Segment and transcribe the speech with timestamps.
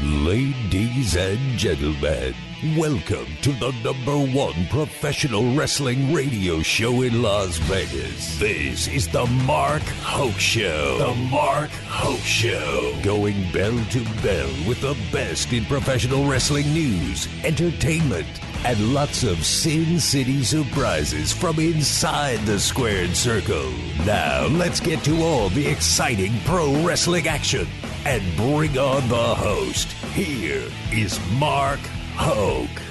[0.00, 2.32] Ladies and gentlemen,
[2.76, 8.38] welcome to the number one professional wrestling radio show in Las Vegas.
[8.38, 10.98] This is the Mark Hoke Show.
[10.98, 12.96] The Mark Hoke Show.
[13.02, 18.28] Going bell to bell with the best in professional wrestling news, entertainment,
[18.64, 23.70] and lots of Sin City surprises from inside the squared circle.
[24.04, 27.66] Now, let's get to all the exciting pro wrestling action
[28.04, 29.88] and bring on the host.
[30.12, 31.80] Here is Mark
[32.16, 32.82] Hoke.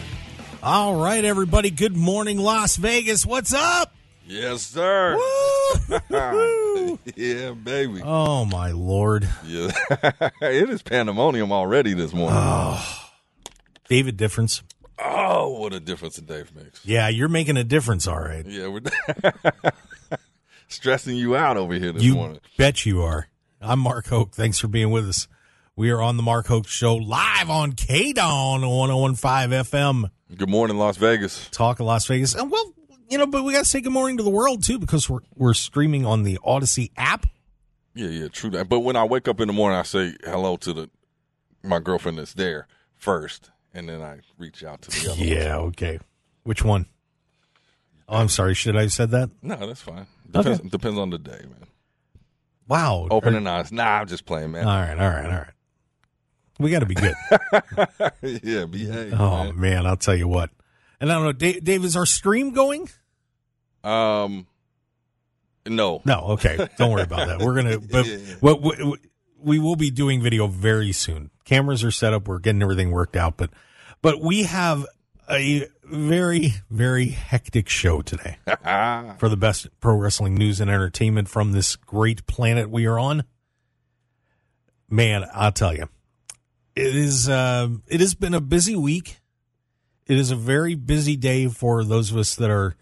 [0.63, 1.69] All right, everybody.
[1.69, 3.25] Good morning, Las Vegas.
[3.25, 3.93] What's up?
[4.25, 5.15] Yes, sir.
[5.15, 6.99] Woo!
[7.15, 8.01] yeah, baby.
[8.03, 9.71] oh my lord, Yeah.
[10.41, 12.37] it is pandemonium already this morning.
[12.41, 13.03] Oh.
[13.87, 14.63] David Difference.
[14.99, 16.83] Oh, what a difference a day makes.
[16.85, 18.07] Yeah, you're making a difference.
[18.07, 18.81] All right, Yeah, we're
[20.67, 22.39] stressing you out over here this you morning.
[22.57, 23.27] bet you are.
[23.61, 24.31] I'm Mark Hoke.
[24.33, 25.27] Thanks for being with us.
[25.75, 30.09] We are on the Mark Hoke Show live on K Dawn 1015 FM.
[30.35, 31.47] Good morning, Las Vegas.
[31.51, 32.33] Talk of Las Vegas.
[32.35, 32.73] And well,
[33.09, 35.19] you know, but we got to say good morning to the world too because we're
[35.35, 37.25] we're streaming on the Audacy app.
[37.93, 38.67] Yeah, yeah, true that.
[38.69, 40.89] But when I wake up in the morning, I say hello to the
[41.63, 45.19] my girlfriend that's there first, and then I reach out to the other.
[45.19, 45.27] one.
[45.29, 45.57] Yeah.
[45.57, 45.99] Okay.
[46.43, 46.85] Which one?
[48.09, 48.53] Oh, I'm sorry.
[48.53, 49.29] Should I have said that?
[49.41, 50.07] No, that's fine.
[50.31, 51.67] Depends, depends on the day, man.
[52.67, 53.07] Wow.
[53.11, 53.71] Opening eyes.
[53.71, 54.65] Nah, I'm just playing, man.
[54.67, 54.97] All right.
[54.97, 55.25] All right.
[55.25, 55.53] All right.
[56.59, 57.13] We got to be good.
[58.43, 59.13] yeah, behave.
[59.13, 59.59] Oh man.
[59.59, 60.49] man, I'll tell you what.
[60.99, 62.89] And I don't know, Dave, Dave, is our stream going?
[63.83, 64.47] Um,
[65.67, 66.01] no.
[66.05, 66.67] No, okay.
[66.77, 67.39] Don't worry about that.
[67.45, 68.17] We're gonna, but Yeah.
[68.39, 68.95] what we,
[69.39, 71.29] we will be doing video very soon.
[71.47, 72.27] Cameras are set up.
[72.27, 73.51] We're getting everything worked out, but
[74.01, 74.85] but we have
[75.31, 78.37] a very very hectic show today
[79.17, 83.23] for the best pro wrestling news and entertainment from this great planet we are on.
[84.89, 85.87] Man, I'll tell you,
[86.75, 87.29] it is.
[87.29, 89.21] Uh, it has been a busy week.
[90.05, 92.75] It is a very busy day for those of us that are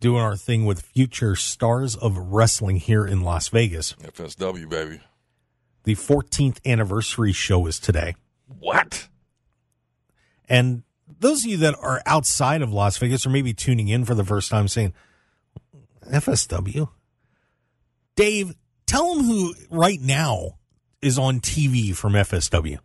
[0.00, 3.92] doing our thing with future stars of wrestling here in Las Vegas.
[4.02, 5.00] FSW, baby.
[5.86, 8.16] The 14th anniversary show is today.
[8.58, 9.06] What?
[10.48, 10.82] And
[11.20, 14.24] those of you that are outside of Las Vegas or maybe tuning in for the
[14.24, 14.94] first time saying,
[16.12, 16.88] FSW?
[18.16, 20.58] Dave, tell them who right now
[21.00, 22.78] is on TV from FSW.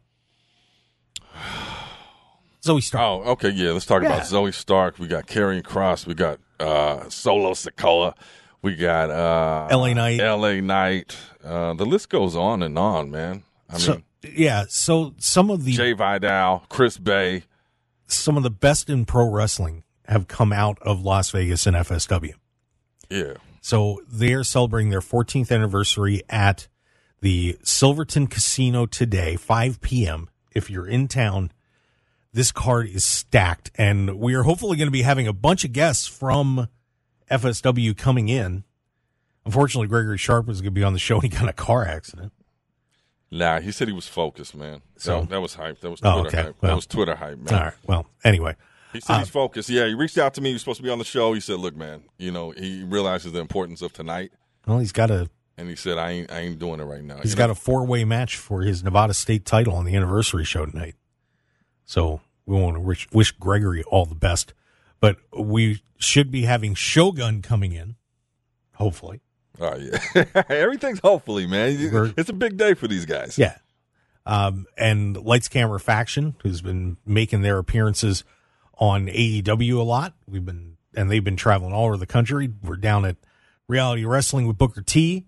[2.63, 3.01] Zoe Stark.
[3.25, 3.71] Oh, okay, yeah.
[3.71, 4.09] Let's talk Yeah.
[4.09, 4.99] about Zoe Stark.
[4.99, 6.05] We got Karrion Kross.
[6.05, 8.13] We got uh, Solo Sikoa.
[8.61, 10.19] We got uh, LA Knight.
[10.19, 11.17] LA Knight.
[11.43, 13.43] Uh, the list goes on and on, man.
[13.69, 17.43] I so, mean, yeah, so some of the Jay Vidal, Chris Bey.
[18.07, 22.33] some of the best in pro wrestling have come out of Las Vegas and FSW.
[23.09, 23.33] Yeah.
[23.61, 26.67] So they are celebrating their 14th anniversary at
[27.21, 30.29] the Silverton Casino today, 5 p.m.
[30.53, 31.51] If you're in town,
[32.33, 35.71] this card is stacked, and we are hopefully going to be having a bunch of
[35.71, 36.67] guests from
[37.31, 38.63] FSW coming in.
[39.45, 41.53] Unfortunately, Gregory Sharp was going to be on the show and he got in a
[41.53, 42.31] car accident.
[43.31, 44.81] Nah, he said he was focused, man.
[44.97, 45.79] So- that, that was hype.
[45.81, 46.47] That was Oh, Twitter okay.
[46.47, 46.55] hype.
[46.61, 46.69] Well.
[46.71, 47.53] that was Twitter hype, man.
[47.53, 47.73] All right.
[47.87, 48.55] Well, anyway,
[48.93, 49.69] He said he's Uh, focused.
[49.69, 50.49] Yeah, he reached out to me.
[50.49, 51.31] He was supposed to be on the show.
[51.33, 54.31] He said, "Look, man, you know, he realizes the importance of tonight."
[54.67, 57.17] well, he's got a And he said, "I ain't, I ain't doing it right now."
[57.21, 57.51] He's You got know?
[57.53, 60.95] a four way match for his Nevada State title on the anniversary show tonight.
[61.85, 64.53] So we want to wish, wish Gregory all the best.
[65.01, 67.95] But we should be having Shogun coming in,
[68.75, 69.19] hopefully.
[69.59, 71.91] Oh yeah, everything's hopefully, man.
[71.91, 73.37] We're- It's a big day for these guys.
[73.37, 73.57] Yeah.
[74.25, 78.23] Um, and Lights Camera Faction, who's been making their appearances
[78.77, 80.13] on AEW a lot.
[80.27, 82.49] We've been, and they've been traveling all over the country.
[82.63, 83.17] We're down at
[83.67, 85.25] Reality Wrestling with Booker T.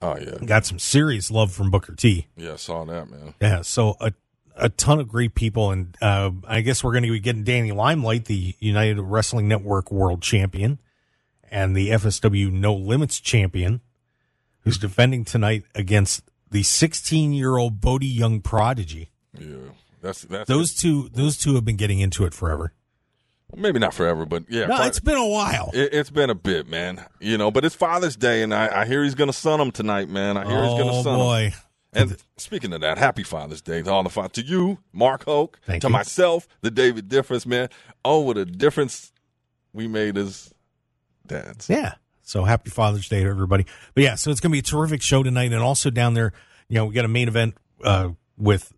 [0.00, 2.26] Oh yeah, Got some serious love from Booker T.
[2.36, 2.54] yeah.
[2.54, 3.34] I saw that, man.
[3.40, 4.12] Yeah, so a
[4.56, 7.72] a ton of great people, and uh, I guess we're going to be getting Danny
[7.72, 10.78] Limelight, the United Wrestling Network World Champion,
[11.50, 13.80] and the FSW No Limits Champion,
[14.60, 19.10] who's defending tonight against the 16 year old Bodhi Young Prodigy.
[19.38, 19.56] Yeah,
[20.00, 22.72] that's that's Those two, those two have been getting into it forever.
[23.56, 25.70] maybe not forever, but yeah, No, it's been a while.
[25.72, 27.04] it, has been a bit, man.
[27.20, 30.08] You know, but it's Father's Day, and I, I hear he's gonna sun him tonight,
[30.08, 30.36] man.
[30.36, 31.52] I hear he's gonna sun son him.
[31.92, 35.60] And speaking of that, happy Father's Day to all the fa- to you, Mark Hoke,
[35.66, 35.92] Thank to you.
[35.92, 37.68] myself, the David Difference, man.
[38.04, 39.12] Oh, what a difference
[39.74, 40.52] we made as
[41.26, 41.68] dads.
[41.68, 41.94] Yeah.
[42.22, 43.66] So happy Father's Day to everybody.
[43.94, 45.52] But yeah, so it's going to be a terrific show tonight.
[45.52, 46.32] And also down there,
[46.68, 48.72] you know, we got a main event uh, with,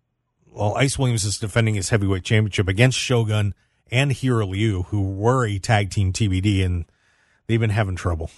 [0.51, 3.53] well, Ice Williams is defending his heavyweight championship against Shogun
[3.91, 6.85] and Hero Leu, who were a tag team TBD, and
[7.47, 8.29] they've been having trouble.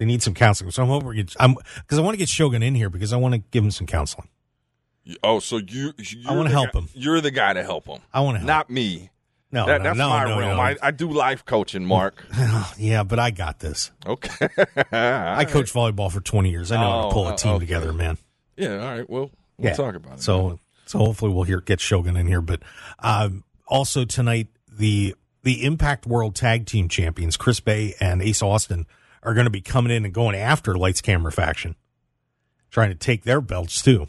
[0.00, 0.70] They need some counseling.
[0.70, 3.18] So I'm hoping get, I'm, because I want to get Shogun in here because I
[3.18, 4.28] want to give him some counseling.
[5.22, 5.92] Oh, so you?
[6.26, 6.88] I wanna help guy- him.
[6.94, 8.00] You're the guy to help him.
[8.12, 8.46] I want to help.
[8.46, 9.10] Not me.
[9.52, 10.58] no, that, no, that's no, my no, realm.
[10.58, 12.24] I, I do life coaching, Mark.
[12.78, 13.90] yeah, but I got this.
[14.06, 14.48] okay.
[14.92, 16.72] I coached volleyball for 20 years.
[16.72, 17.66] I know how Oh, to pull a uh, team okay.
[17.66, 18.16] together, man.
[18.56, 18.78] Yeah.
[18.78, 19.10] All right.
[19.10, 19.74] Well, we'll Yeah.
[19.74, 20.22] talk about it.
[20.22, 22.40] So, so hopefully we'll hear get Shogun in here.
[22.40, 22.62] But
[23.00, 28.86] um, also tonight, the the Impact World Tag Team Champions Chris Bey and Ace Austin
[29.22, 31.76] are going to be coming in and going after Lights Camera Faction,
[32.70, 34.08] trying to take their belts too.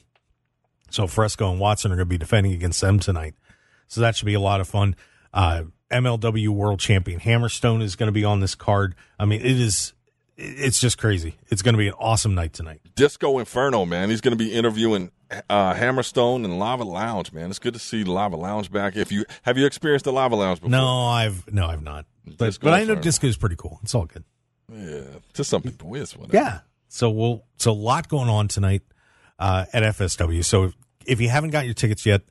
[0.90, 3.36] So Fresco and Watson are going to be defending against them tonight.
[3.88, 4.96] So that should be a lot of fun.
[5.34, 8.96] Uh, MLW World Champion Hammerstone is going to be on this card.
[9.20, 9.94] I mean, it is.
[10.38, 11.36] It's just crazy.
[11.50, 12.82] It's going to be an awesome night tonight.
[12.96, 14.10] Disco Inferno, man.
[14.10, 15.12] He's going to be interviewing
[15.50, 17.50] uh, Hammerstone and Lava Lounge, man.
[17.50, 18.96] It's good to see Lava Lounge back.
[18.96, 20.72] If you have you experienced the Lava Lounge before?
[20.72, 22.06] No, I've no, I've not.
[22.26, 23.80] But but I know disco is pretty cool.
[23.84, 24.24] It's all good.
[24.72, 25.02] Yeah,
[25.34, 26.38] to some people, it's whatever.
[26.38, 26.60] Yeah.
[26.88, 28.84] So we'll so a lot going on tonight
[29.40, 30.44] uh, at FSW.
[30.44, 30.74] So if,
[31.06, 32.22] if you haven't got your tickets yet,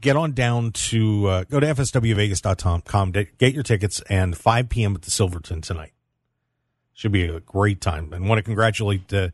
[0.00, 4.94] get on down to uh, go to fswvegas.com, de- get your tickets, and 5 p.m.
[4.94, 5.92] at the Silverton tonight.
[6.94, 9.28] Should be a great time, and want to congratulate uh,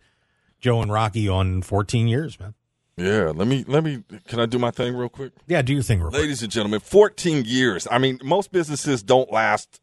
[0.61, 2.55] Joe and Rocky on 14 years, man.
[2.97, 4.03] Yeah, let me let me.
[4.27, 5.33] Can I do my thing real quick?
[5.47, 6.21] Yeah, do your thing real quick.
[6.21, 7.87] Ladies and gentlemen, 14 years.
[7.91, 9.81] I mean, most businesses don't last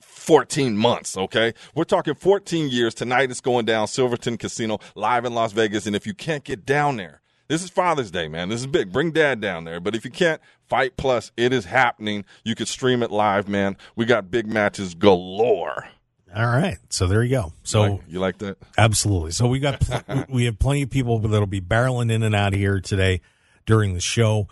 [0.00, 1.52] 14 months, okay?
[1.74, 2.94] We're talking 14 years.
[2.94, 5.86] Tonight it's going down Silverton Casino live in Las Vegas.
[5.86, 8.48] And if you can't get down there, this is Father's Day, man.
[8.48, 8.90] This is big.
[8.92, 9.80] Bring dad down there.
[9.80, 12.24] But if you can't, Fight Plus, it is happening.
[12.42, 13.76] You can stream it live, man.
[13.96, 15.88] We got big matches galore.
[16.34, 17.52] All right, so there you go.
[17.62, 18.56] So Like- you like that?
[18.76, 19.30] Absolutely.
[19.30, 22.54] So we got pl- we have plenty of people that'll be barreling in and out
[22.54, 23.20] of here today
[23.66, 24.48] during the show.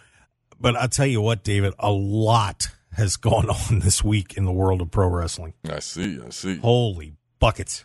[0.61, 4.53] But I'll tell you what, David, a lot has gone on this week in the
[4.53, 5.55] world of pro wrestling.
[5.69, 6.19] I see.
[6.25, 6.57] I see.
[6.59, 7.85] Holy buckets.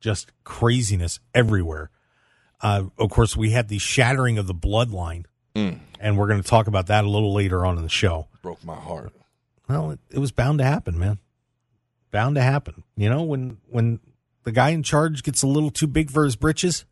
[0.00, 1.90] Just craziness everywhere.
[2.60, 5.24] Uh, of course, we had the shattering of the bloodline,
[5.54, 8.28] Mm, and we're going to talk about that a little later on in the show.
[8.42, 9.12] broke my heart.
[9.68, 11.18] Well, it, it was bound to happen, man.
[12.12, 12.84] Bound to happen.
[12.96, 13.98] You know, when when
[14.44, 16.84] the guy in charge gets a little too big for his britches,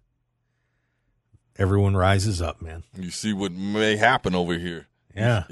[1.59, 2.83] everyone rises up, man.
[2.99, 5.45] You see what may happen over here Yeah.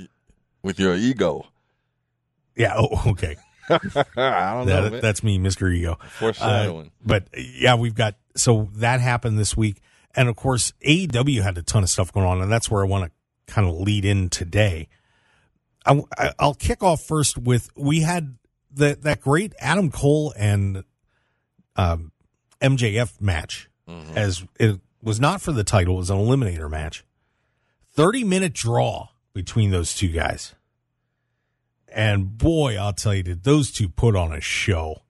[0.62, 1.46] with your ego.
[2.56, 2.74] Yeah.
[2.76, 3.36] Oh, okay.
[3.68, 4.88] I don't know.
[4.90, 5.72] That, that's me, Mr.
[5.74, 5.98] Ego.
[6.18, 6.86] Foreshadowing.
[6.86, 9.80] Uh, but yeah, we've got so that happened this week,
[10.14, 12.86] and of course AEW had a ton of stuff going on, and that's where I
[12.86, 14.88] want to kind of lead in today.
[15.86, 16.02] I,
[16.40, 18.36] will kick off first with we had
[18.72, 20.84] that that great Adam Cole and
[21.76, 22.12] um,
[22.60, 23.68] MJF match,
[24.14, 27.04] as it was not for the title; it was an eliminator match.
[27.92, 30.54] Thirty minute draw between those two guys.
[31.94, 35.02] And boy, I'll tell you, did those two put on a show.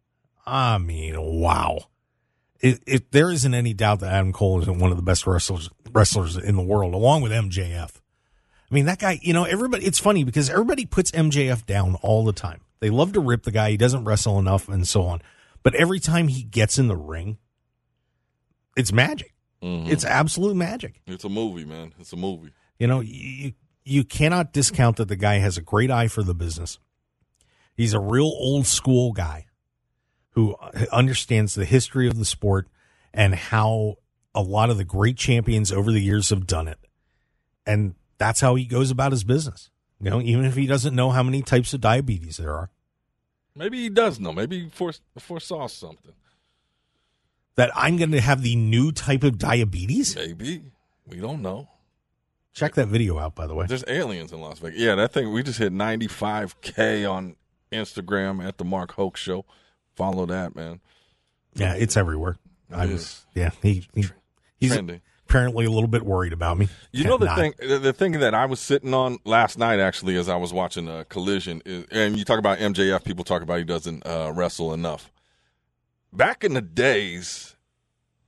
[0.47, 1.87] I mean, wow.
[2.61, 5.71] It, it, there isn't any doubt that Adam Cole is one of the best wrestlers
[5.93, 7.91] wrestlers in the world, along with MJF.
[8.71, 12.25] I mean, that guy, you know, everybody, it's funny because everybody puts MJF down all
[12.25, 12.61] the time.
[12.81, 13.71] They love to rip the guy.
[13.71, 15.23] He doesn't wrestle enough and so on.
[15.63, 17.39] But every time he gets in the ring,
[18.77, 19.33] it's magic.
[19.63, 19.89] Mhm.
[19.89, 21.01] It's absolute magic.
[21.07, 21.95] It's a movie, man.
[21.99, 22.51] It's a movie.
[22.79, 23.53] You know, you
[23.85, 26.79] you cannot discount that the guy has a great eye for the business.
[27.77, 29.47] He's a real old school guy
[30.31, 30.57] who
[30.93, 32.69] understands the history of the sport
[33.13, 33.97] and how
[34.35, 36.79] a lot of the great champions over the years have done it.
[37.67, 39.71] And that's how he goes about his business.
[40.01, 42.71] You know, even if he doesn't know how many types of diabetes there are.
[43.55, 44.33] Maybe he does know.
[44.33, 46.13] Maybe he fore- foresaw something.
[47.57, 50.17] That I'm going to have the new type of diabetes?
[50.17, 50.63] Maybe.
[51.07, 51.69] We don't know.
[52.55, 53.67] Check that video out, by the way.
[53.67, 54.79] There's aliens in Las Vegas.
[54.79, 57.35] Yeah, that thing, we just hit 95K on
[57.73, 59.45] Instagram at the Mark Hoke Show.
[59.97, 60.81] Follow that, man.
[61.55, 62.37] Yeah, it's everywhere.
[62.71, 64.07] I was, yeah, he, he
[64.59, 65.01] he's Trending.
[65.29, 66.69] apparently a little bit worried about me.
[66.93, 67.39] You know the Not.
[67.39, 70.53] thing, the, the thing that I was sitting on last night, actually, as I was
[70.53, 74.33] watching a collision, is, and you talk about MJF, people talk about he doesn't uh,
[74.35, 75.13] wrestle enough.
[76.13, 77.54] Back in the days,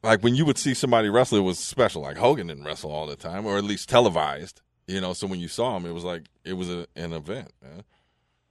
[0.07, 2.03] like when you would see somebody wrestle, it was special.
[2.03, 4.63] Like Hogan didn't wrestle all the time, or at least televised.
[4.87, 7.53] You know, so when you saw him, it was like it was a, an event.
[7.63, 7.83] Man.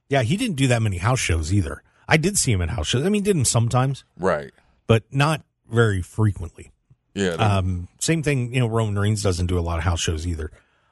[0.09, 1.81] Yeah, he didn't do that many house shows either.
[2.07, 3.05] I did see him at house shows.
[3.05, 4.51] I mean, did him sometimes, Right?
[4.85, 6.71] but not very frequently.
[7.15, 7.29] Yeah.
[7.31, 10.51] Um, same thing, you know, Roman Reigns doesn't do a lot of house shows either.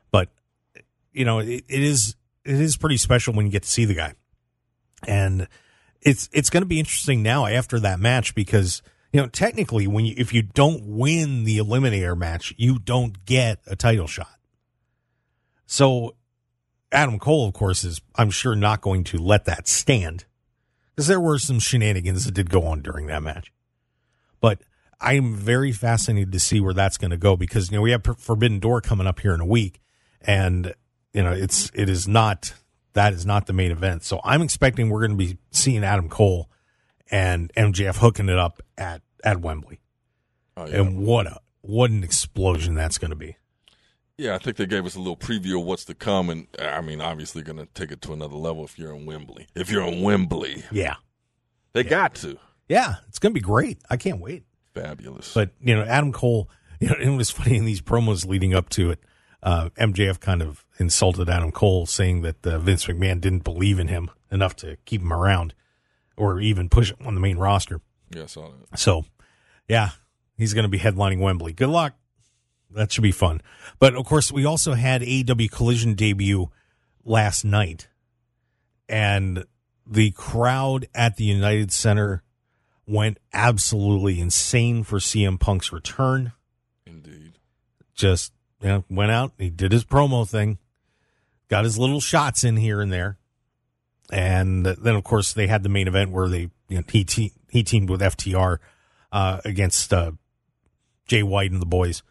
[0.09, 0.29] But
[1.11, 2.15] you know, it, it is
[2.45, 4.13] it is pretty special when you get to see the guy.
[5.05, 5.47] And
[6.01, 8.81] it's it's going to be interesting now after that match because
[9.13, 13.59] you know, technically when you if you don't win the eliminator match, you don't get
[13.67, 14.39] a title shot.
[15.67, 16.15] So
[16.91, 20.25] Adam Cole of course is I'm sure not going to let that stand
[20.89, 23.53] because there were some shenanigans that did go on during that match.
[24.41, 24.61] But
[24.99, 28.03] I'm very fascinated to see where that's going to go because you know we have
[28.17, 29.79] Forbidden Door coming up here in a week,
[30.21, 30.73] and
[31.13, 32.55] you know it's it is not
[32.93, 34.03] that is not the main event.
[34.03, 36.49] So I'm expecting we're going to be seeing Adam Cole
[37.13, 39.79] and MJF hooking it up at at Wembley,
[40.57, 40.81] Oh, yeah.
[40.81, 43.37] and what a what an explosion that's going to be.
[44.17, 46.81] yeah, I think they gave us a little preview of what's to come, and I
[46.81, 49.47] mean, obviously, going to take it to another level if you're in Wembley.
[49.55, 50.95] If you're in Wembley, Yeah,
[51.73, 52.37] they got to.
[52.67, 53.77] yeah, it's going to be great.
[53.89, 54.43] I can't wait.
[54.73, 55.33] Fabulous.
[55.33, 56.49] But you know, Adam Cole.
[56.79, 58.99] You know, it was funny in these promos leading up to it.
[59.41, 63.87] Uh, MJF kind of insulted Adam Cole, saying that uh, Vince McMahon didn't believe in
[63.87, 65.53] him enough to keep him around,
[66.15, 67.81] or even push him on the main roster.
[68.09, 68.79] yeah, I saw that.
[68.79, 69.05] So,
[69.67, 69.89] yeah,
[70.37, 71.53] he's going to be headlining Wembley.
[71.53, 71.93] Good luck.
[72.71, 73.41] That should be fun.
[73.79, 76.49] But of course, we also had AEW Collision debut
[77.05, 77.87] last night,
[78.89, 79.45] and
[79.85, 82.23] the crowd at the United Center
[82.87, 86.33] went absolutely insane for CM Punk's return.
[86.85, 87.39] Indeed.
[87.93, 90.57] Just you know, went out, he did his promo thing,
[91.49, 93.17] got his little shots in here and there,
[94.11, 97.33] and then of course they had the main event where they you know, he te-
[97.49, 98.57] he teamed with FTR
[99.11, 100.11] uh, against uh,
[101.07, 102.03] Jay White and the boys.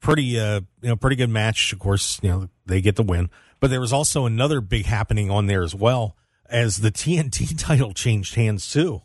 [0.00, 1.72] Pretty uh you know pretty good match.
[1.72, 3.28] Of course you know they get the win,
[3.60, 6.16] but there was also another big happening on there as well
[6.48, 9.02] as the TNT title changed hands too.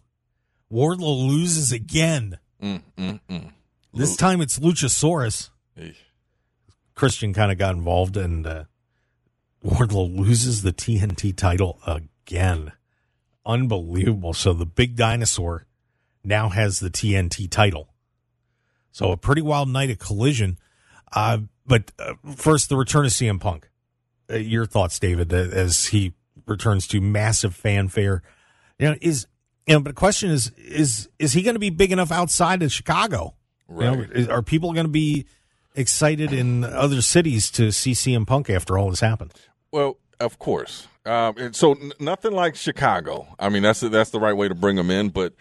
[0.71, 2.39] Wardlow loses again.
[2.61, 3.51] Mm, mm, mm.
[3.93, 5.49] This time it's Luchasaurus.
[5.75, 5.95] Hey.
[6.95, 8.63] Christian kind of got involved and uh,
[9.63, 12.09] Wardlow loses the TNT title again.
[13.46, 14.34] Unbelievable.
[14.34, 15.65] So the big dinosaur
[16.24, 17.89] now has the TNT title.
[18.91, 20.58] So a pretty wild night of collision.
[21.13, 23.70] Uh, but uh, first, the return of CM Punk.
[24.29, 26.13] Uh, your thoughts, David, as he
[26.48, 28.24] returns to massive fanfare.
[28.79, 29.27] You know, is
[29.67, 32.63] you know, but the question is, is is he going to be big enough outside
[32.63, 33.36] of Chicago?
[33.70, 34.12] You know, Right.
[34.12, 35.25] is- are people going to be
[35.75, 39.34] excited in other cities to see CM Punk after all this happened?
[39.72, 40.88] Well, of course.
[41.05, 43.27] Um, and so n- nothing like Chicago.
[43.39, 45.09] I mean, that's that's the right way to bring them in.
[45.09, 45.33] But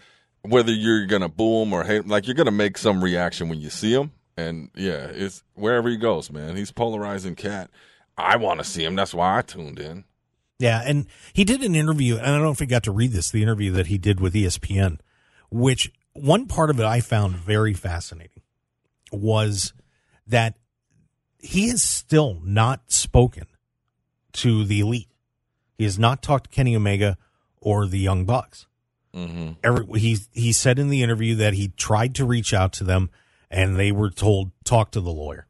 [0.42, 3.70] whether you're gonna boo him or hate like you're gonna make some reaction when you
[3.70, 4.12] see him.
[4.36, 6.56] And yeah, it's wherever he goes, man.
[6.56, 7.70] He's polarizing cat.
[8.18, 8.96] I want to see him.
[8.96, 10.04] That's why I tuned in.
[10.58, 13.12] Yeah, and he did an interview, and I don't know if he got to read
[13.12, 14.98] this, the interview that he did with ESPN,
[15.50, 18.42] which one part of it I found very fascinating
[19.12, 19.72] was
[20.26, 20.54] that
[21.38, 23.46] he has still not spoken
[24.34, 25.08] to the elite.
[25.76, 27.16] He has not talked to Kenny Omega
[27.60, 28.66] or the Young Bucks.
[29.14, 29.52] Mm-hmm.
[29.62, 33.10] Every, he he said in the interview that he tried to reach out to them,
[33.50, 35.46] and they were told talk to the lawyer.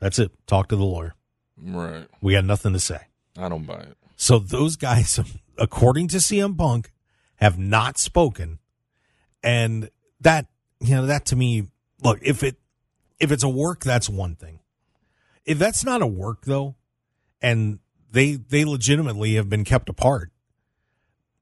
[0.00, 0.32] That's it.
[0.46, 1.14] Talk to the lawyer.
[1.56, 2.08] Right.
[2.20, 2.98] We got nothing to say.
[3.38, 3.96] I don't buy it.
[4.16, 5.20] So those guys,
[5.58, 6.92] according to CM Punk,
[7.36, 8.58] have not spoken,
[9.42, 9.88] and
[10.20, 10.46] that
[10.80, 11.68] you know that to me,
[12.02, 12.56] look if it
[13.20, 14.58] if it's a work, that's one thing.
[15.44, 16.74] If that's not a work though,
[17.40, 17.78] and
[18.12, 20.30] they they legitimately have been kept apart,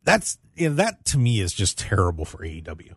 [0.05, 2.95] that's you know that to me is just terrible for AEW.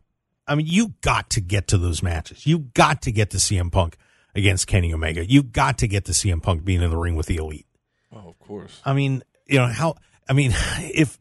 [0.48, 2.46] I mean, you got to get to those matches.
[2.46, 3.98] You got to get to CM Punk
[4.36, 5.26] against Kenny Omega.
[5.26, 7.68] You got to get to CM Punk being in the ring with the Elite.
[8.12, 8.82] Oh, of course.
[8.84, 9.96] I mean, you know how?
[10.28, 11.18] I mean, if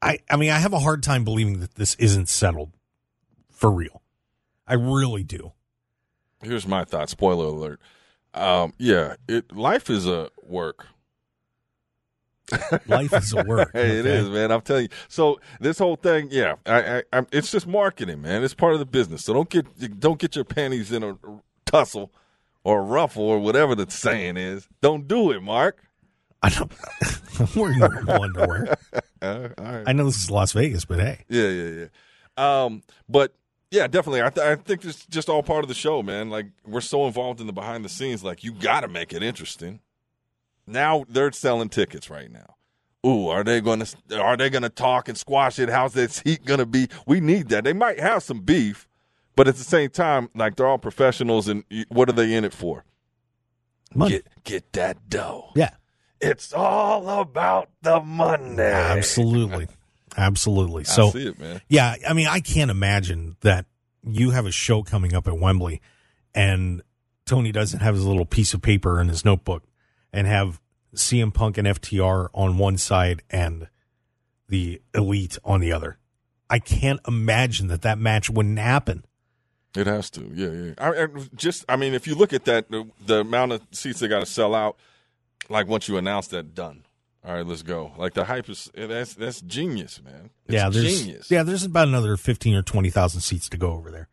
[0.00, 2.72] I, I mean, I have a hard time believing that this isn't settled
[3.50, 4.02] for real.
[4.66, 5.52] I really do.
[6.42, 7.08] Here's my thought.
[7.08, 7.80] Spoiler alert.
[8.34, 10.86] Um, yeah, it life is a work.
[12.86, 13.70] Life is a work.
[13.72, 14.16] Hey, it okay?
[14.16, 14.50] is, man.
[14.50, 14.88] I'm telling you.
[15.08, 18.42] So this whole thing, yeah, I, I, I, it's just marketing, man.
[18.44, 19.24] It's part of the business.
[19.24, 21.16] So don't get don't get your panties in a
[21.66, 22.12] tussle
[22.64, 24.68] or a ruffle or whatever the saying is.
[24.80, 25.82] Don't do it, Mark.
[26.42, 26.72] I don't.
[27.40, 28.76] I'm wearing normal underwear.
[29.20, 29.82] Right.
[29.84, 31.86] I know this is Las Vegas, but hey, Yeah, yeah,
[32.38, 32.64] yeah.
[32.64, 33.34] Um, but
[33.72, 34.22] yeah, definitely.
[34.22, 36.30] I, th- I think it's just all part of the show, man.
[36.30, 38.22] Like we're so involved in the behind the scenes.
[38.22, 39.80] Like you got to make it interesting.
[40.68, 42.54] Now they're selling tickets right now.
[43.06, 45.68] Ooh, are they going to are they going to talk and squash it?
[45.68, 46.88] How's this heat going to be?
[47.06, 47.64] We need that.
[47.64, 48.88] They might have some beef,
[49.36, 52.52] but at the same time, like they're all professionals, and what are they in it
[52.52, 52.84] for?
[53.94, 54.16] money.
[54.16, 55.50] Get get that dough.
[55.54, 55.70] yeah,
[56.20, 58.60] It's all about the money.
[58.62, 59.68] absolutely,
[60.16, 60.82] absolutely.
[60.82, 61.60] I So see it, man.
[61.68, 63.66] Yeah, I mean, I can't imagine that
[64.02, 65.80] you have a show coming up at Wembley
[66.34, 66.82] and
[67.26, 69.62] Tony doesn't have his little piece of paper in his notebook
[70.12, 70.60] and have
[70.94, 73.68] CM Punk and FTR on one side and
[74.48, 75.98] the Elite on the other.
[76.50, 79.04] I can't imagine that that match wouldn't happen.
[79.76, 80.72] It has to, yeah, yeah.
[80.78, 84.00] I, I just, I mean, if you look at that, the, the amount of seats
[84.00, 84.78] they got to sell out,
[85.50, 86.84] like once you announce that, done.
[87.24, 87.92] All right, let's go.
[87.98, 90.30] Like the hype is that's that's genius, man.
[90.46, 91.30] It's yeah, there's genius.
[91.30, 94.08] yeah, there's about another fifteen or twenty thousand seats to go over there.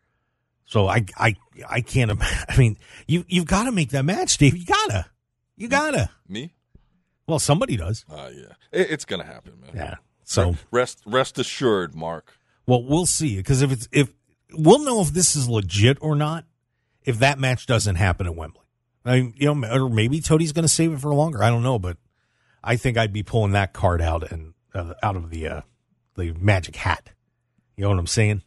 [0.66, 1.36] So I I
[1.70, 2.10] I can't.
[2.20, 2.76] I mean,
[3.06, 4.56] you you've got to make that match, Dave.
[4.56, 5.06] You gotta.
[5.56, 6.10] You gotta.
[6.28, 6.52] Me?
[7.26, 8.04] Well, somebody does.
[8.08, 8.52] Uh, yeah.
[8.72, 9.70] It, it's gonna happen, man.
[9.74, 9.94] Yeah.
[10.24, 12.38] So, Rest rest assured, Mark.
[12.66, 14.12] well, we'll see because if it's if
[14.52, 16.44] we'll know if this is legit or not
[17.06, 18.62] if that match doesn't happen at Wembley.
[19.04, 21.42] I mean, you know, or maybe Tony's going to save it for longer.
[21.42, 21.96] I don't know, but
[22.62, 25.60] I think I'd be pulling that card out and uh, out of the uh,
[26.16, 27.10] the magic hat.
[27.76, 28.42] You know what I'm saying?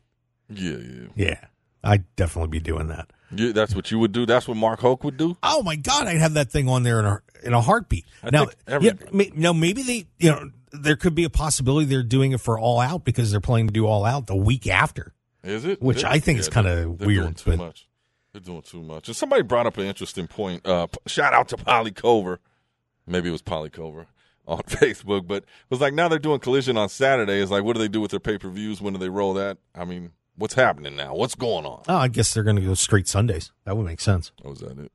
[0.50, 1.08] Yeah, yeah.
[1.16, 1.46] Yeah,
[1.84, 3.10] I'd definitely be doing that.
[3.32, 4.26] You, that's what you would do.
[4.26, 5.38] That's what Mark Hoke would do.
[5.44, 8.06] Oh my God, I'd have that thing on there in a in a heartbeat.
[8.24, 8.48] I now,
[8.82, 12.42] yeah, may, no, maybe they, you know, there could be a possibility they're doing it
[12.42, 15.14] for All Out because they're planning to do All Out the week after.
[15.44, 15.82] Is it?
[15.82, 17.88] Which I think is kinda they're- they're weird, Doing too but- much.
[18.34, 19.08] They're doing too much.
[19.08, 20.64] And somebody brought up an interesting point.
[20.66, 22.40] Uh, shout out to Polly Cover.
[23.08, 24.06] Maybe it was Polly Cover
[24.48, 27.40] on Facebook, but it was like now they're doing Collision on Saturday.
[27.42, 28.82] It's like, what do they do with their pay per views?
[28.82, 29.58] When do they roll that?
[29.74, 31.14] I mean, what's happening now?
[31.14, 31.84] What's going on?
[31.88, 33.52] Oh, I guess they're going to go straight Sundays.
[33.66, 34.32] That would make sense.
[34.44, 34.92] Oh, is that it?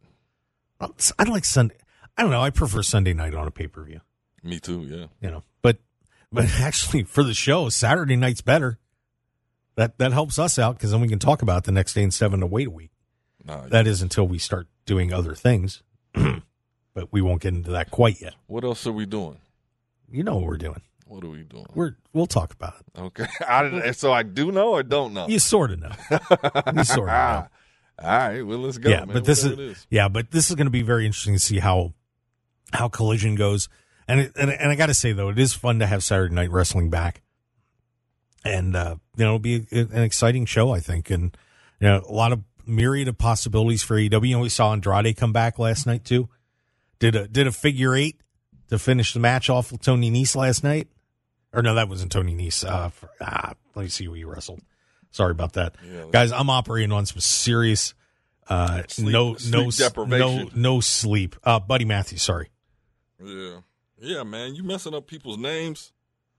[1.18, 1.76] I like Sunday.
[2.16, 2.42] I don't know.
[2.42, 4.00] I prefer Sunday night on a pay per view.
[4.42, 4.82] Me too.
[4.82, 5.06] Yeah.
[5.20, 5.78] You know, but
[6.30, 8.78] but actually for the show, Saturday night's better.
[9.76, 12.32] That that helps us out because then we can talk about the next day instead
[12.32, 12.90] of to wait a week.
[13.44, 15.82] Nah, That is until we start doing other things.
[16.14, 18.34] but we won't get into that quite yet.
[18.46, 19.38] what else are we doing?
[20.10, 20.80] You know what we're doing.
[21.06, 21.66] What are we doing?
[21.75, 23.00] We're we'll talk about it.
[23.00, 23.26] Okay.
[23.49, 25.28] I, so I do know or don't know?
[25.28, 25.92] You sort of know.
[26.75, 27.46] you sort of know.
[27.99, 28.42] All right.
[28.42, 28.90] Well, let's go.
[28.90, 31.34] yeah, man, but this is, it yeah, but this is going to be very interesting
[31.34, 31.92] to see how
[32.73, 33.68] how collision goes.
[34.08, 36.34] And it, and and I got to say though, it is fun to have Saturday
[36.34, 37.23] Night Wrestling back,
[38.44, 41.37] and uh, you know, it'll be an exciting show, I think, and
[41.80, 44.28] you know, a lot of myriad of possibilities for AEW.
[44.28, 46.28] You know, we saw Andrade come back last night too.
[46.99, 48.20] Did a did a figure eight
[48.68, 50.88] to finish the match off with Tony Nese last night,
[51.54, 52.64] or no, that wasn't Tony Nese.
[52.68, 54.61] Uh, for, ah, let me see who he wrestled.
[55.11, 56.06] Sorry about that, Yeah.
[56.11, 56.32] guys.
[56.32, 57.94] I'm operating on some serious.
[58.49, 61.37] Uh, Sleep- no, sleep no, s- no, no sleep.
[61.44, 62.50] Uh, Buddy Matthews, sorry.
[63.25, 63.61] Yeah.
[63.99, 64.54] Yeah, man.
[64.54, 65.92] You messing up people's names.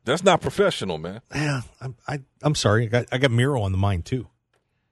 [0.04, 1.22] That's not professional, man.
[1.34, 2.84] Yeah, I'm, I, I'm sorry.
[2.84, 4.28] I got, I got Miro on the mind too,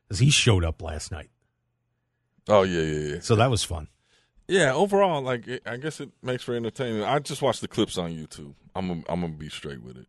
[0.08, 1.30] because he showed up last night,
[2.48, 3.20] Oh yeah, yeah, yeah.
[3.22, 3.90] so that was fun.
[4.48, 7.06] Yeah, overall, like I guess it makes for entertainment.
[7.08, 8.56] I just watched the clips on YouTube.
[8.76, 10.06] I'm gonna, I'm gonna be straight with it,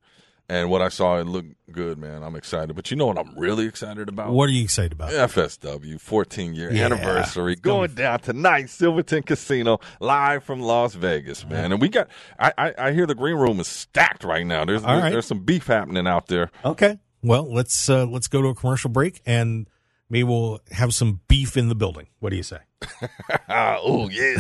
[0.49, 2.23] and what I saw, it looked good, man.
[2.23, 2.75] I'm excited.
[2.77, 4.31] But you know what I'm really excited about?
[4.33, 5.11] What are you excited about?
[5.11, 6.87] FSW 14 year Yeah.
[6.87, 11.73] anniversary It's gonna down tonight, Silverton Casino, live from Las Vegas, man.
[11.73, 14.65] And we got, I, I, I hear the green room is stacked right now.
[14.65, 15.11] There's, All right.
[15.11, 16.51] there's some beef happening out there.
[16.65, 16.99] Okay.
[17.23, 19.67] Well, let's uh, let's go to a commercial break, and
[20.15, 22.07] maybe we'll have some beef in the building.
[22.21, 22.59] What do you say?
[23.49, 24.37] Oh yeah.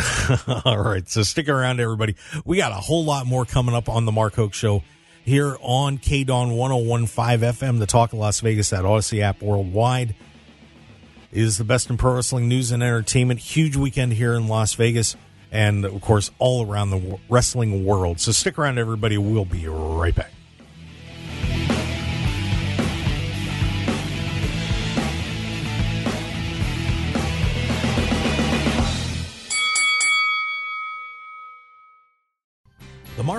[0.64, 1.08] All right.
[1.08, 2.16] So stick around, everybody.
[2.44, 4.82] We got a whole lot more coming up on the Mark Hoke Show
[5.24, 10.14] here on KDAWN 1015 FM, the Talk of Las Vegas, that Audacy app worldwide.
[11.32, 13.40] Is the best in pro wrestling news and entertainment.
[13.40, 15.16] Huge weekend here in Las Vegas,
[15.52, 18.20] and of course, all around the wrestling world.
[18.20, 19.18] So stick around, everybody.
[19.18, 20.34] We'll be right back.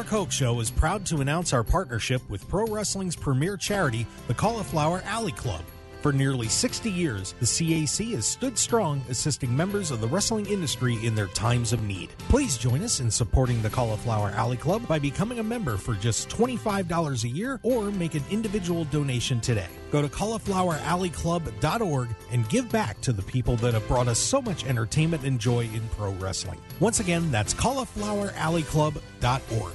[0.06, 4.36] Mark Hoke Show is proud to announce our partnership with pro wrestling's premier charity, the
[4.36, 5.64] Cauliflower Alley Club.
[6.04, 11.04] For nearly 60 years, the CAC has stood strong assisting members of the wrestling industry
[11.04, 12.12] in their times of need.
[12.30, 16.30] Please join us in supporting the Cauliflower Alley Club by becoming a member for just
[16.30, 19.70] $25 a year or make an individual donation today.
[19.92, 24.68] Go to caulifloweralleyclub.org and give back to the people that have brought us so much
[24.68, 26.62] entertainment and joy in pro wrestling.
[26.80, 29.74] Once again, that's caulifloweralleyclub.org.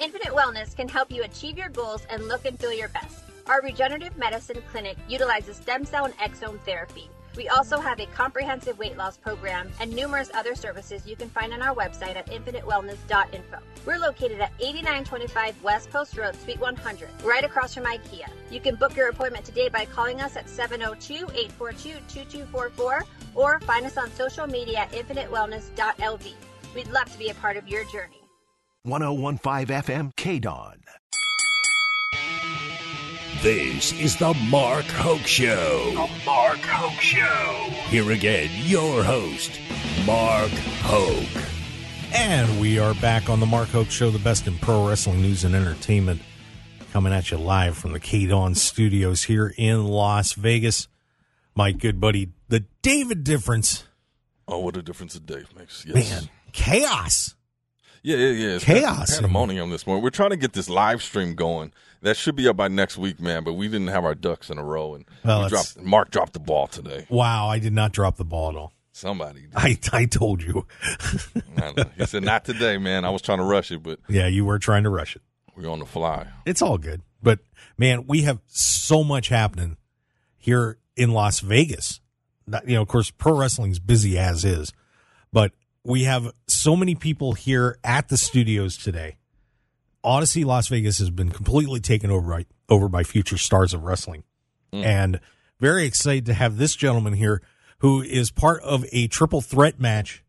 [0.00, 3.24] Infinite Wellness can help you achieve your goals and look and feel your best.
[3.48, 7.10] Our regenerative medicine clinic utilizes stem cell and exosome therapy.
[7.36, 11.52] We also have a comprehensive weight loss program and numerous other services you can find
[11.52, 13.58] on our website at infinitewellness.info.
[13.86, 18.28] We're located at 8925 West Post Road, Suite 100, right across from IKEA.
[18.50, 23.02] You can book your appointment today by calling us at 702-842-2244
[23.34, 26.32] or find us on social media at infinitewellness.lv.
[26.74, 28.27] We'd love to be a part of your journey.
[28.88, 30.78] 1015 FM KDAWN.
[33.42, 35.90] This is the Mark Hoke Show.
[35.92, 37.70] The Mark Hoke Show.
[37.88, 39.60] Here again, your host,
[40.04, 40.50] Mark
[40.82, 41.44] Hoke.
[42.12, 45.44] And we are back on the Mark Hoke Show, the best in pro wrestling news
[45.44, 46.20] and entertainment,
[46.92, 50.88] coming at you live from the K Dawn studios here in Las Vegas.
[51.54, 53.84] My good buddy, the David Difference.
[54.48, 55.84] Oh, what a difference a day makes.
[55.86, 56.10] Yes.
[56.10, 57.36] Man, chaos.
[58.08, 58.54] Yeah, yeah, yeah.
[58.54, 59.10] It's Chaos.
[59.20, 60.02] Pandemonium this morning.
[60.02, 61.72] We're trying to get this live stream going.
[62.00, 63.44] That should be up by next week, man.
[63.44, 65.78] But we didn't have our ducks in a row, and Well, we dropped.
[65.82, 67.04] Mark dropped the ball today.
[67.10, 68.72] Wow, I did not drop the ball at all.
[68.92, 69.42] Somebody.
[69.42, 69.50] Did.
[69.54, 70.66] I I told you.
[71.58, 71.84] I know.
[71.98, 73.04] He said, "Not today, man.
[73.04, 75.20] I was trying to rush it, but yeah, you were trying to rush it.
[75.54, 77.02] we're on the fly." It's all good.
[77.22, 77.40] But
[77.76, 79.76] man, we have so much happening
[80.38, 82.00] here in Las Vegas.
[82.46, 84.72] Not- You know, of course, pro wrestling's busy as is,
[85.30, 85.52] but
[85.88, 89.16] we have so many people here at the studios today.
[90.04, 94.22] Audacy Las Vegas has been completely taken over by over by future stars of wrestling.
[94.70, 94.84] Mm.
[94.84, 95.20] And
[95.58, 97.40] very excited to have this gentleman here
[97.78, 100.22] who is part of a triple threat match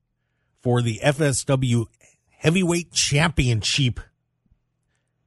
[0.61, 1.87] for the FSW
[2.29, 3.99] Heavyweight Championship.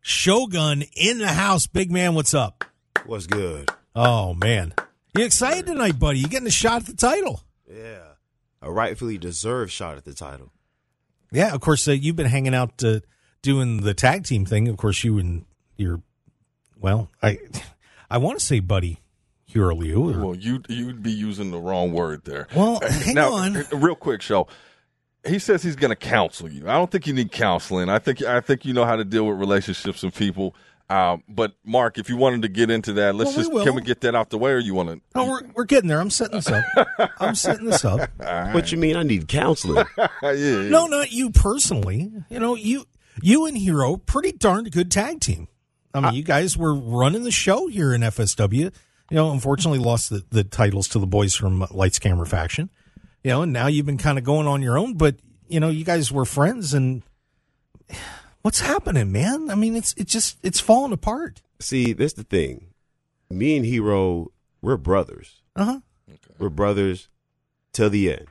[0.00, 1.66] Shogun in the house.
[1.66, 2.64] Big man, what's up?
[3.04, 3.68] What's good?
[3.94, 4.72] Oh man.
[5.14, 6.20] You excited tonight, buddy?
[6.20, 7.42] You getting a shot at the title.
[7.70, 8.11] Yeah.
[8.62, 10.52] A rightfully deserved shot at the title.
[11.32, 13.00] Yeah, of course, uh, you've been hanging out uh,
[13.42, 14.68] doing the tag team thing.
[14.68, 15.44] Of course, you and
[15.76, 16.00] your,
[16.80, 17.38] well, I,
[18.10, 19.00] I want to say Buddy
[19.44, 20.14] Hero Leu.
[20.14, 22.46] Or, Well, you you'd be using the wrong word there.
[22.54, 23.64] Well, hang now, on.
[23.72, 24.46] real quick, show.
[25.26, 26.68] He says he's going to counsel you.
[26.68, 27.88] I don't think you need counseling.
[27.88, 30.54] I think I think you know how to deal with relationships and people.
[30.90, 33.64] Um, but Mark, if you wanted to get into that, let's Well, we just will.
[33.64, 35.00] can we get that out the way, or you want to?
[35.14, 36.00] oh, we're, we're getting there.
[36.00, 36.64] I'm setting this up.
[37.20, 38.10] I'm setting this up.
[38.52, 38.96] What you mean?
[38.96, 39.84] I need counseling.
[39.98, 40.68] yeah, yeah.
[40.68, 42.12] No, not you personally.
[42.28, 42.84] You know, you
[43.22, 45.48] you and Hero, pretty darn good tag team.
[45.94, 48.58] I mean, you guys were running the show here in FSW.
[48.58, 48.72] You
[49.10, 52.70] know, unfortunately lost the, the titles to the boys from Lights Camera Faction.
[53.22, 55.16] You know, and now you've been kind of going on your own, but
[55.48, 57.02] you know, you guys were friends and
[58.42, 59.50] what's happening, man?
[59.50, 61.40] I mean, it's it's just it's falling apart.
[61.60, 62.66] See, this the thing.
[63.30, 65.40] Me and Hero, we're brothers.
[65.56, 65.80] Uh-huh.
[66.38, 67.08] We're brothers
[67.72, 68.26] till the end.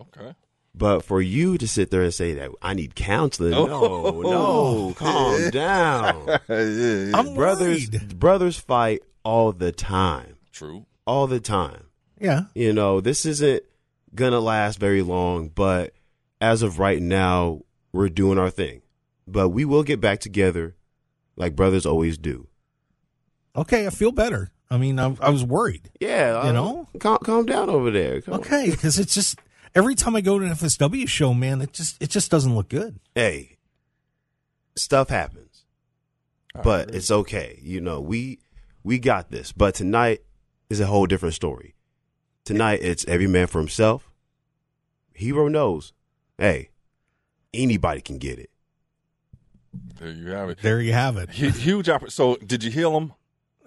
[0.00, 0.34] Okay.
[0.74, 4.20] But for you to sit there and say that I need counseling, no, Oh.
[4.22, 6.26] no, calm down.
[6.48, 7.10] yeah, yeah.
[7.16, 8.18] I'm brothers, worried.
[8.18, 10.84] brothers fight all the time, True.
[11.06, 11.84] all the time.
[12.20, 12.42] Yeah.
[12.54, 13.62] You know, this isn't
[14.14, 15.94] gonna last very long, but
[16.40, 17.60] as of right now,
[17.92, 18.82] we're doing our thing.
[19.26, 20.76] But we will get back together
[21.36, 22.48] like brothers always do.
[23.56, 24.50] Okay, I feel better.
[24.70, 25.90] I mean, I, I was worried.
[26.00, 26.88] Yeah, You uh, know?
[26.98, 28.20] calm, calm down over there.
[28.20, 28.34] Come.
[28.34, 29.38] Okay, because it's just
[29.74, 32.68] every time I go to an FSW show, man, it just it just doesn't look
[32.68, 32.98] good.
[33.14, 33.58] Hey,
[34.74, 35.64] stuff happens,
[36.62, 37.58] but it's okay.
[37.62, 38.40] You know, we
[38.82, 39.52] we got this.
[39.52, 40.20] But tonight
[40.68, 41.74] is a whole different story.
[42.44, 44.10] Tonight, it's every man for himself.
[45.14, 45.92] Hero knows.
[46.36, 46.70] Hey,
[47.52, 48.50] anybody can get it.
[49.98, 50.58] There you have it.
[50.62, 51.30] There you have it.
[51.30, 53.12] Hu- Huge oppor- So, did you heal him?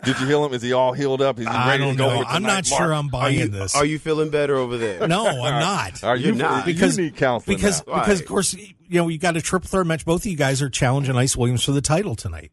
[0.04, 0.54] Did you heal him?
[0.54, 1.39] Is he all healed up?
[1.39, 2.08] Is he I ready don't to go?
[2.10, 2.24] know.
[2.28, 3.76] I'm tonight, not sure I'm Are buying you, this.
[3.76, 5.08] are you feeling better over there?
[5.08, 6.04] No, I'm not.
[6.04, 6.65] Are you You're not.
[6.65, 7.96] Because- you need counseling because now.
[7.96, 8.22] because Right.
[8.22, 10.06] of course you know you got a triple threat match.
[10.06, 12.52] Both of you guys are challenging Ice Williams for the title tonight,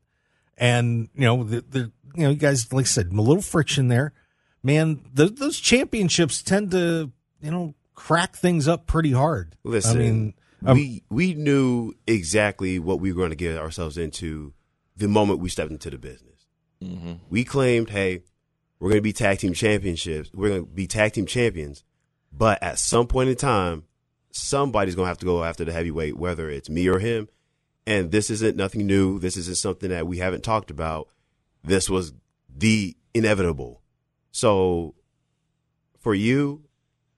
[0.57, 1.79] and you know the, the
[2.15, 4.13] you know you guys like I said a little friction there.
[4.63, 7.13] Man, th those championships tend to
[7.43, 9.55] you know crack things up pretty hard.
[9.65, 10.35] Listen, I mean,
[10.65, 14.55] um, we we knew exactly what we were going to get ourselves into
[14.97, 16.47] the moment we stepped into the business.
[17.31, 18.23] We claimed, hey,
[18.79, 20.31] we're going to be tag team championships.
[20.35, 21.83] We're going to be tag team champions,
[22.31, 23.85] but at some point in time,
[24.31, 27.29] somebody's going to have to go after the heavyweight, whether it's me or him.
[27.87, 29.19] And this isn't nothing new.
[29.19, 31.09] This isn't something that we haven't talked about.
[31.63, 32.13] This was
[32.55, 33.81] the inevitable.
[34.31, 34.95] So
[36.01, 36.65] for you,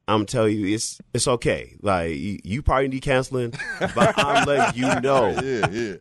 [0.08, 1.76] I'm telling you, it's it's okay.
[1.82, 5.94] Like you, you probably need counseling, but I'm letting you know yeah, yeah.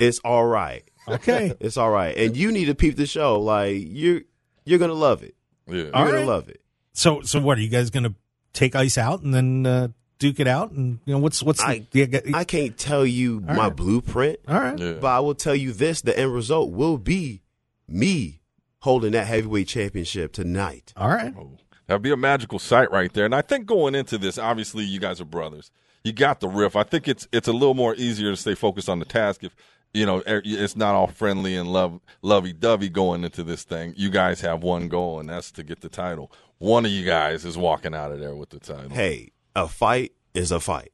[0.00, 0.82] it's all right.
[1.08, 3.40] okay, It's all right, and you need to peep the show.
[3.40, 4.22] Like you're
[4.64, 5.34] you're gonna love it.
[5.68, 5.74] Yeah.
[5.74, 6.26] You're All gonna right.
[6.26, 6.60] love it.
[6.92, 8.14] so so what are you guys going to
[8.52, 10.72] take Ice out and then uh, duke it out?
[10.72, 13.76] And you know what's what's I- the, yeah, I can't tell you All my right.
[13.76, 14.78] blueprint, all right.
[14.78, 14.92] Yeah.
[15.00, 17.42] but I will tell you this: the end result will be
[17.88, 18.40] me
[18.80, 20.92] holding that heavyweight championship tonight.
[20.96, 21.32] All right.
[21.38, 23.24] Oh, That'd be a magical sight right there.
[23.24, 25.70] And I think going into this, obviously you guys are brothers.
[26.04, 26.74] You got the riff.
[26.76, 29.54] I think it's it's a little more easier to stay focused on the task if
[29.94, 33.94] you know er- it's not all friendly and love lovey dovey going into this thing.
[33.96, 36.32] You guys have one goal, and that's to get the title.
[36.58, 38.90] One of you guys is walking out of there with the title.
[38.90, 40.92] Hey, a fight is a fight.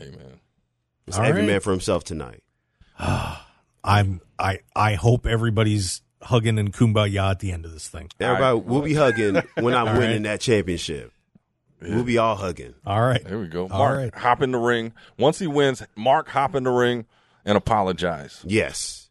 [0.00, 0.40] Amen.
[1.06, 1.48] It's All every right.
[1.48, 2.42] man for himself tonight.
[2.98, 8.08] I'm I I hope everybody's hugging and kumbaya at the end of this thing.
[8.20, 10.30] Everybody, we'll be hugging when I'm All winning right.
[10.30, 11.12] that championship.
[11.80, 12.74] We'll be all hugging.
[12.86, 13.22] All right.
[13.22, 13.64] There we go.
[13.64, 14.14] All Mark, right.
[14.14, 14.92] hop in the ring.
[15.18, 17.04] Once he wins, Mark hop in the ring
[17.44, 18.42] and apologize.
[18.46, 19.05] Yes.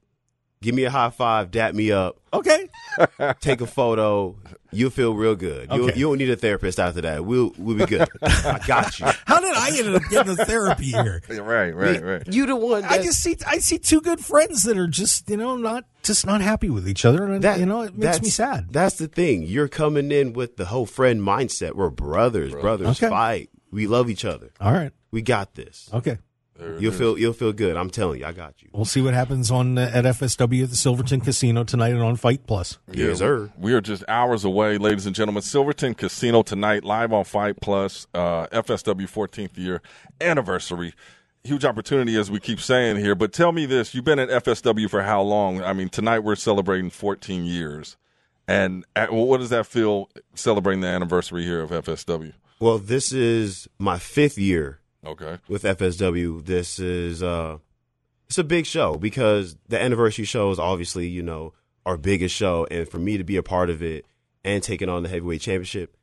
[0.62, 2.70] Give me a high five, dap me up, Okay.
[3.42, 4.36] take a photo.
[4.72, 5.70] You'll feel real good.
[5.72, 6.00] You'll, Okay.
[6.00, 7.24] you don't need a therapist after that.
[7.24, 8.08] We'll we'll be good.
[8.22, 9.06] I got you.
[9.26, 11.22] How did I end up getting the therapy here?
[11.30, 12.34] Right, right, right.
[12.34, 12.84] You the one.
[12.84, 15.86] I that- just see I see two good friends that are just you know not
[16.04, 18.68] just not happy with each other, and that you know it makes me that's- sad.
[18.72, 19.44] That's the thing.
[19.44, 21.74] You're coming in with the whole friend mindset.
[21.76, 22.54] We're brothers.
[22.54, 23.10] Brothers Okay.
[23.10, 23.50] fight.
[23.72, 24.52] We love each other.
[24.60, 24.92] All right.
[25.12, 25.90] We got this.
[25.94, 26.18] Okay.
[26.58, 26.98] There You'll is.
[26.98, 27.76] feel you'll feel good.
[27.76, 28.70] I'm telling you, I got you.
[28.72, 32.16] We'll see what happens on uh, at FSW at the Silverton Casino tonight and on
[32.16, 32.78] Fight Plus.
[32.92, 33.52] Yes, sir.
[33.58, 35.42] We are just hours away, ladies and gentlemen.
[35.44, 39.82] Silverton Casino tonight, live on Fight Plus, uh, FSW 14th year
[40.22, 40.94] anniversary.
[41.44, 43.16] Huge opportunity, as we keep saying here.
[43.16, 45.62] But tell me this: you've been at FSW for how long?
[45.62, 47.98] I mean, tonight we're celebrating 14 years,
[48.48, 52.32] and uh, what does that feel celebrating the anniversary here of FSW?
[52.62, 56.46] Well, this is my fifth year Okay, with FSW.
[56.46, 57.58] This is uh
[58.28, 61.54] it's a big show because the anniversary show is obviously, you know,
[61.86, 64.06] our biggest show and for me to be a part of it
[64.44, 65.96] and taking on the heavyweight championship,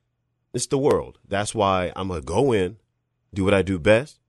[0.54, 1.18] it's the world.
[1.28, 2.76] That's why I'm gonna go in,
[3.34, 4.20] do what I do best,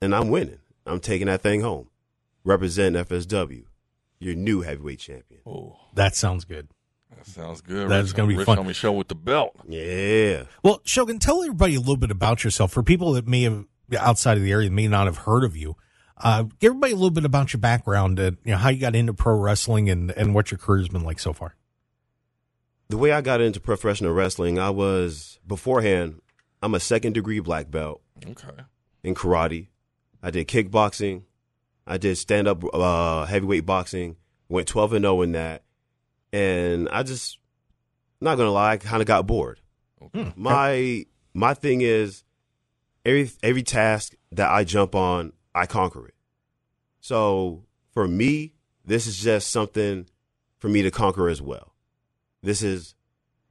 [0.00, 0.58] and I'm winning.
[0.86, 1.88] I'm taking that thing home.
[2.44, 3.64] Represent FSW,
[4.18, 5.42] your new heavyweight champion.
[5.46, 6.68] oh, That sounds good.
[7.14, 7.88] that sounds good.
[7.88, 8.58] That's Rich- gonna be Rich fun.
[8.58, 9.54] Homie show with the belt.
[9.68, 10.44] Yeah.
[10.64, 14.36] Well, Shogun, tell everybody a little bit about yourself for people that may have outside
[14.36, 15.76] of the area may not have heard of you.
[16.16, 18.94] Uh, give everybody a little bit about your background, and you know how you got
[18.94, 21.56] into pro wrestling, and and what your career's been like so far.
[22.88, 26.20] The way I got into professional wrestling, I was beforehand,
[26.62, 28.02] I'm a second degree black belt.
[28.24, 28.48] Okay,
[29.02, 29.68] in karate.
[30.22, 31.22] I did kickboxing.
[31.86, 34.16] I did stand up uh, heavyweight boxing.
[34.48, 35.64] Went 12 and 0 in that.
[36.32, 37.38] And I just
[38.20, 39.60] not going to lie, I kind of got bored.
[40.00, 40.32] okay.
[40.36, 42.22] My my thing is
[43.04, 46.14] every every task that I jump on, I conquer it.
[47.00, 48.52] So, for me,
[48.84, 50.06] this is just something
[50.58, 51.74] for me to conquer as well.
[52.42, 52.94] This is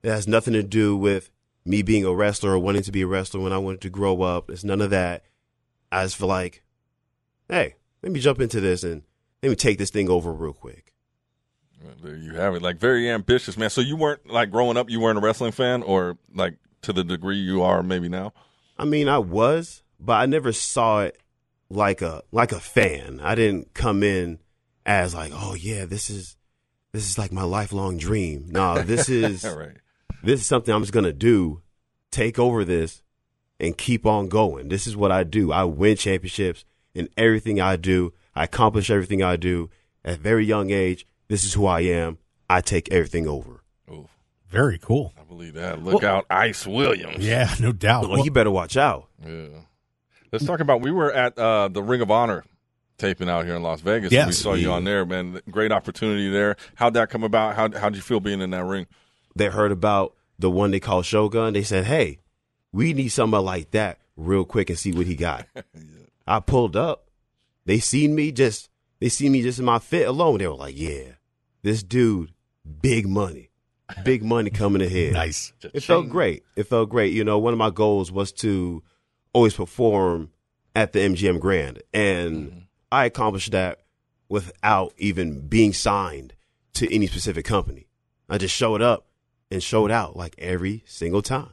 [0.03, 1.29] it has nothing to do with
[1.65, 4.21] me being a wrestler or wanting to be a wrestler when I wanted to grow
[4.21, 4.49] up.
[4.49, 5.25] It's none of that.
[5.91, 6.63] I just feel like,
[7.49, 9.03] hey, let me jump into this and
[9.43, 10.93] let me take this thing over real quick.
[11.83, 12.61] Well, There you have it.
[12.61, 13.69] Like very ambitious, man.
[13.69, 17.03] So you weren't like growing up, you weren't a wrestling fan, or like to the
[17.03, 18.33] degree you are maybe now.
[18.81, 21.21] I mean, I was, but I never saw it
[21.69, 23.19] like a like a fan.
[23.21, 24.39] I didn't come in
[24.87, 26.35] as like, oh yeah, this is
[26.91, 28.47] this is like my lifelong dream.
[28.49, 29.77] No, this is right.
[30.23, 31.61] this is something I'm just gonna do.
[32.09, 33.03] Take over this
[33.59, 34.69] and keep on going.
[34.69, 35.51] This is what I do.
[35.51, 36.65] I win championships
[36.95, 38.13] in everything I do.
[38.33, 39.69] I accomplish everything I do
[40.03, 41.05] at a very young age.
[41.27, 42.17] This is who I am.
[42.49, 43.60] I take everything over.
[44.51, 45.13] Ooh, Very cool.
[45.19, 45.81] I believe that.
[45.83, 47.25] Look out, Ice Williams.
[47.25, 48.09] Yeah, no doubt.
[48.09, 49.07] Well, you better watch out.
[49.25, 49.47] Yeah.
[50.31, 50.81] Let's talk about.
[50.81, 52.43] We were at uh, the Ring of Honor
[52.97, 54.11] taping out here in Las Vegas.
[54.11, 54.27] Yes.
[54.27, 55.41] we saw you on there, man.
[55.49, 56.55] Great opportunity there.
[56.75, 57.55] How'd that come about?
[57.55, 58.87] How how'd you feel being in that ring?
[59.35, 61.53] They heard about the one they call Shogun.
[61.53, 62.19] They said, "Hey,
[62.71, 65.47] we need somebody like that real quick and see what he got."
[66.27, 67.09] I pulled up.
[67.65, 68.69] They seen me just.
[68.99, 70.37] They seen me just in my fit alone.
[70.37, 71.13] They were like, "Yeah,
[71.63, 72.31] this dude,
[72.81, 73.49] big money,
[74.03, 75.53] big money coming ahead." nice.
[75.73, 76.43] It felt great.
[76.55, 77.13] It felt great.
[77.13, 78.83] You know, one of my goals was to
[79.33, 80.31] always perform
[80.75, 83.79] at the MGM Grand, and I accomplished that
[84.29, 86.33] without even being signed
[86.73, 87.87] to any specific company.
[88.29, 89.07] I just showed up
[89.51, 91.51] and showed out like every single time.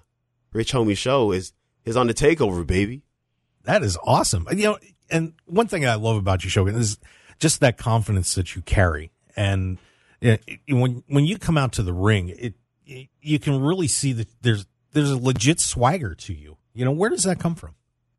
[0.53, 1.53] Rich Homie Show is
[1.85, 3.03] is on the takeover, baby.
[3.65, 4.47] That is awesome.
[4.51, 4.79] You know,
[5.11, 6.99] and one thing I love about you, Shogun, is
[7.39, 9.11] just that confidence that you carry.
[9.37, 9.79] And
[10.21, 12.55] you know, when when you come out to the ring, it,
[12.87, 16.57] it you can really see that there's there's a legit swagger to you.
[16.75, 17.75] You know, where does that come from?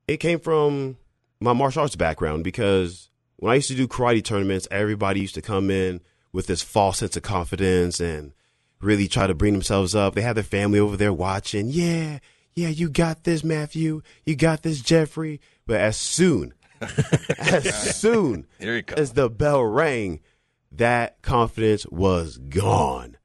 [0.07, 0.97] It came from
[1.39, 5.41] my martial arts background because when I used to do karate tournaments, everybody used to
[5.41, 8.33] come in with this false sense of confidence and
[8.81, 10.15] really try to bring themselves up.
[10.15, 11.69] They had their family over there watching.
[11.69, 12.19] Yeah,
[12.53, 14.01] yeah, you got this, Matthew.
[14.25, 15.39] You got this, Jeffrey.
[15.65, 16.53] But as soon,
[17.39, 20.19] as soon Here as the bell rang,
[20.71, 23.17] that confidence was gone.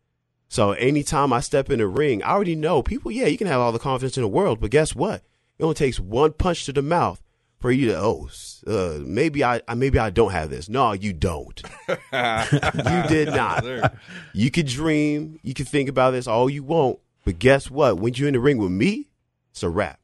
[0.48, 3.61] So anytime I step in the ring, I already know people, yeah, you can have
[3.61, 5.22] all the confidence in the world, but guess what?
[5.59, 7.20] It only takes one punch to the mouth
[7.61, 8.28] for you to, oh,
[8.66, 10.68] uh, maybe I, I- maybe I don't have this.
[10.68, 11.61] No, you don't.
[11.88, 13.64] you did not.
[14.33, 17.98] You could dream, you can think about this all you want, but guess what?
[17.98, 19.09] When you're in the ring with me,
[19.50, 19.98] it's a wrap.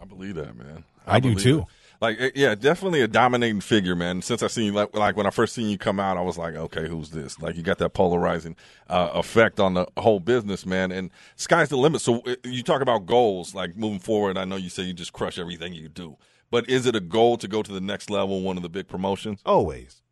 [0.00, 0.84] I believe that, man.
[1.06, 1.58] I do too.
[1.60, 1.64] it.
[2.02, 4.22] Like, eh, yeah, definitely a dominating figure, man.
[4.22, 6.36] Since I seen you, like, like when I first seen you come out, I was
[6.36, 7.40] like, okay, who's this?
[7.40, 8.56] Like, you got that polarizing
[8.90, 10.90] uh, effect on the whole business, man.
[10.90, 12.00] And sky's the limit.
[12.00, 14.36] So eh, you talk about goals, like moving forward.
[14.36, 16.16] I know you say you just crush everything you do,
[16.50, 18.40] but is it a goal to go to the next level?
[18.42, 19.40] One of the big promotions.
[19.46, 20.02] Always.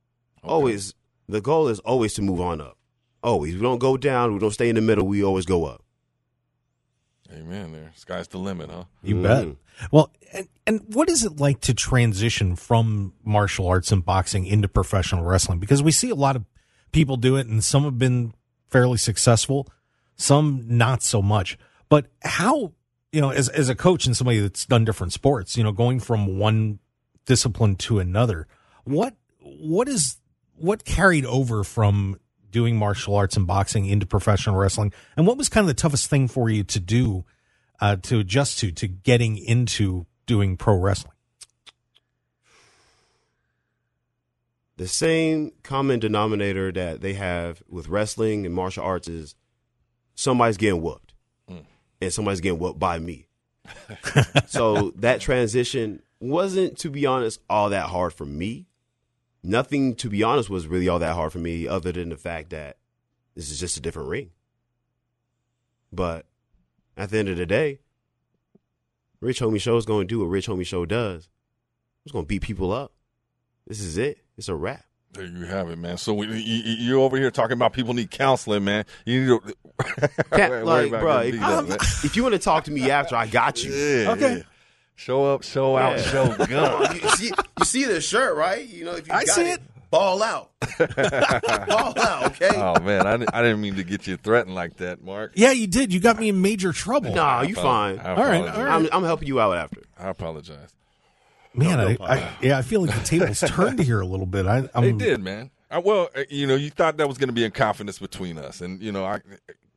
[0.45, 0.95] Always.
[1.29, 2.79] The goal is always to move on up.
[3.21, 3.57] Always.
[3.57, 4.33] We don't go down.
[4.33, 5.09] We don't stay in the middle.
[5.09, 5.83] We always go up.
[7.33, 7.73] Amen.
[7.73, 8.85] There, sky's the limit, huh?
[9.03, 9.23] You Mhm.
[9.23, 9.47] bet.
[9.93, 14.69] Well, and, and what is it like to transition from martial arts and boxing into
[14.69, 15.59] professional wrestling?
[15.59, 16.45] Because we see a lot of
[16.93, 18.33] people do it, and some have been
[18.69, 19.69] fairly successful,
[20.17, 21.59] some not so much.
[21.89, 22.73] But how
[23.13, 26.01] you know, as as a coach and somebody that's done different sports, you know, going
[26.01, 26.79] from one
[27.27, 28.47] discipline to another,
[28.85, 30.19] what what is
[30.57, 35.49] what carried over from doing martial arts and boxing into professional wrestling, and what was
[35.49, 37.25] kind of the toughest thing for you to do
[37.81, 41.13] uh, to adjust to to getting into doing pro wrestling?
[44.77, 49.35] The same common denominator that they have with wrestling and martial arts is
[50.15, 51.15] somebody's getting whooped,
[51.51, 51.65] mm.
[52.01, 53.27] and somebody's getting whooped by me.
[54.47, 58.69] so that transition wasn't, to be honest, all that hard for me.
[59.43, 62.51] Nothing, to be honest, was really all that hard for me, other than the fact
[62.51, 62.77] that
[63.35, 64.31] this is just a different ring.
[65.93, 66.25] But
[66.97, 67.81] at the end of the day,
[69.21, 71.29] Rich Homie Show is going to do what Rich Homie Show does.
[72.05, 72.93] It's going to beat people up.
[73.67, 74.19] This is it.
[74.39, 74.85] It's a wrap.
[75.13, 75.99] There you have it, man.
[75.99, 78.85] So we, you, you- you're over here talking about people need counseling, man.
[79.05, 79.55] You need to
[80.33, 81.79] Can't- like, bro, if, beat up, man.
[82.05, 83.73] if you want to talk to me after, I got you.
[83.73, 84.37] Yeah, Okay.
[84.39, 84.43] yeah.
[84.97, 86.95] Show up, show out, show gun.
[86.95, 88.67] you see, you see the shirt, right?
[88.67, 89.61] You know, if you I got see it.
[89.91, 92.27] Ball out, ball out.
[92.27, 92.51] Okay.
[92.57, 95.33] oh man, I, didn't- I didn't mean to get you threatened like that, Mark.
[95.35, 95.93] Yeah, you did.
[95.93, 97.15] You got me in major trouble.
[97.15, 97.99] nah, you fine.
[97.99, 98.41] I all right.
[98.49, 98.73] All right.
[98.75, 99.83] I'm, I'm helping you out after.
[99.99, 100.75] I apologize.
[101.55, 104.27] Man, No, no I, I, yeah, I feel like the tables turned here a little
[104.27, 104.47] bit.
[104.47, 105.51] I, I'm, They did, man.
[105.71, 108.39] I, well, uh, you know, you thought that was going to be in confidence between
[108.39, 109.21] us, and you know, I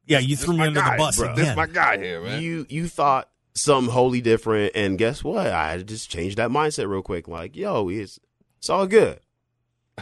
[0.06, 1.34] Yeah, you threw me my under guy, the bus bro.
[1.34, 1.46] again.
[1.46, 2.42] This my guy here, man.
[2.42, 5.48] You you thought something wholly different, and guess what?
[5.48, 7.28] I just changed that mindset real quick.
[7.28, 8.20] Like, yo, it's
[8.60, 9.20] it's all good.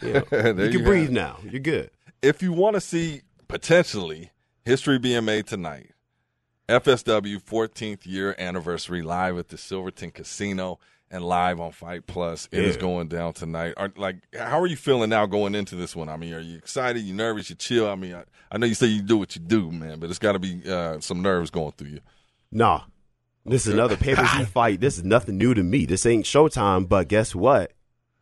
[0.02, 1.38] You, know, you you can breathe now.
[1.44, 1.92] You're good.
[2.22, 4.32] if you want to see potentially
[4.66, 5.92] history being made tonight,
[6.70, 12.48] FSW 14th year anniversary live at the Silverton Casino and live on Fight Plus.
[12.54, 12.82] It is Yeah.
[12.82, 13.74] going down tonight.
[13.76, 16.08] Are, like, how are you feeling now going into this one?
[16.08, 17.02] I mean, are you excited?
[17.02, 17.50] You nervous?
[17.50, 17.90] You chill?
[17.90, 20.20] I mean, I, I know you say you do what you do, man, but it's
[20.20, 22.00] got to be uh, some nerves going through you.
[22.52, 22.84] Nah.
[23.46, 24.80] This is another pay per view fight.
[24.80, 25.86] This is nothing new to me.
[25.86, 27.74] This ain't Showtime, but guess what?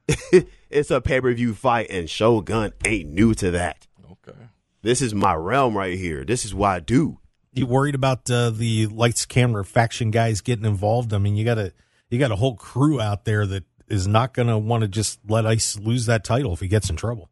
[0.69, 3.87] it's a pay per view fight, and Shogun ain't new to that.
[4.11, 4.37] Okay.
[4.81, 6.23] This is my realm right here.
[6.23, 7.19] This is what I do.
[7.53, 11.13] you worried about uh, the lights, camera, faction guys getting involved?
[11.13, 11.73] I mean, you got a
[12.09, 15.19] you got a whole crew out there that is not going to want to just
[15.27, 17.29] let Ice lose that title if he gets in trouble.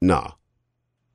[0.00, 0.32] Nah.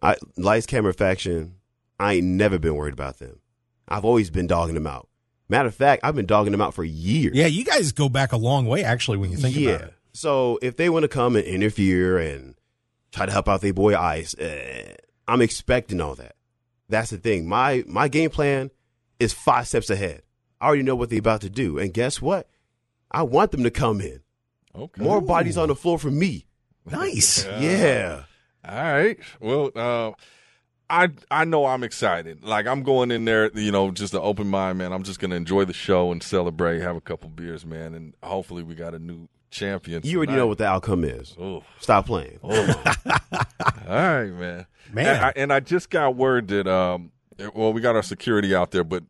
[0.01, 1.55] I lights camera faction,
[1.99, 3.39] I ain't never been worried about them.
[3.87, 5.07] I've always been dogging them out.
[5.47, 7.35] Matter of fact, I've been dogging them out for years.
[7.35, 9.69] Yeah, you guys go back a long way, actually, when you think yeah.
[9.69, 9.93] about it.
[10.13, 12.55] So if they want to come and interfere and
[13.11, 14.95] try to help out their boy Ice, eh,
[15.27, 16.35] I'm expecting all that.
[16.89, 17.47] That's the thing.
[17.47, 18.69] My my game plan
[19.19, 20.21] is five steps ahead.
[20.61, 22.47] I already know what they're about to do, and guess what?
[23.11, 24.21] I want them to come in.
[24.75, 25.01] Okay.
[25.03, 26.45] More bodies on the floor for me.
[26.89, 27.45] Nice.
[27.45, 28.23] Yeah.
[28.67, 29.19] All right.
[29.39, 30.11] Well, uh,
[30.89, 32.43] I I know I'm excited.
[32.43, 34.93] Like I'm going in there, you know, just an open mind, man.
[34.93, 38.63] I'm just gonna enjoy the show and celebrate, have a couple beers, man, and hopefully
[38.63, 40.01] we got a new champion.
[40.03, 41.35] You already know what the outcome is.
[41.39, 42.39] Oh, Stop playing.
[42.43, 42.51] all
[43.87, 44.65] right, man.
[44.91, 45.07] Man.
[45.07, 47.11] and I, and I just got word that um,
[47.53, 49.03] well, we got our security out there, but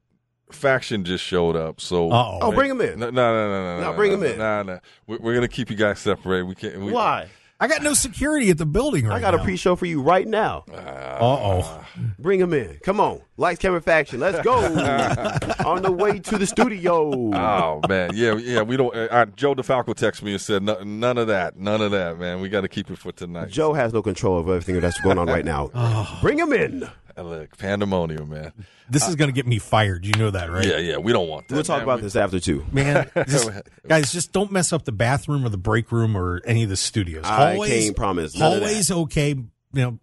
[0.52, 1.82] faction just showed up.
[1.82, 2.40] So Uh-oh.
[2.42, 3.00] Oh, bring them in.
[3.00, 3.92] No, no, no, no, no.
[3.92, 4.38] No, bring him no, in.
[4.38, 4.80] No, no.
[5.08, 6.46] We're, we're gonna keep you guys separated.
[6.46, 6.80] We can't.
[6.80, 7.30] We, Why?
[7.60, 10.28] I got no security at the building right I got a pre-show for you right
[10.28, 10.66] now.
[10.72, 11.86] Uh oh.
[12.20, 12.80] Bring him in.
[12.84, 13.22] Come on.
[13.38, 14.20] Lights, camera, faction.
[14.20, 14.54] Let's go.
[15.66, 17.12] On the way to the studio.
[17.34, 18.62] Oh man, yeah, yeah.
[18.64, 18.94] We don't.
[18.96, 22.20] Uh, uh, Joe DeFalco texted me and said "No- none of that, none of that,
[22.20, 22.42] man.
[22.42, 23.50] We got to keep it for tonight.
[23.50, 25.70] Joe has no control of everything that's going on right now.
[26.22, 26.90] Bring him in.
[27.18, 28.52] Look, pandemonium, man.
[28.90, 30.06] This is going to get me fired.
[30.06, 30.66] You know that, right?
[30.66, 30.98] Yeah, yeah.
[30.98, 31.56] We don't want that.
[31.56, 31.84] We'll talk man.
[31.84, 32.66] about We- this after too.
[32.72, 33.50] Man, just,
[33.88, 36.76] guys, just don't mess up the bathroom or the break room or any of the
[36.78, 37.24] studios.
[37.26, 38.66] I Hallways, can't promise none of that.
[38.68, 39.30] Hallways, okay.
[39.30, 40.00] You know,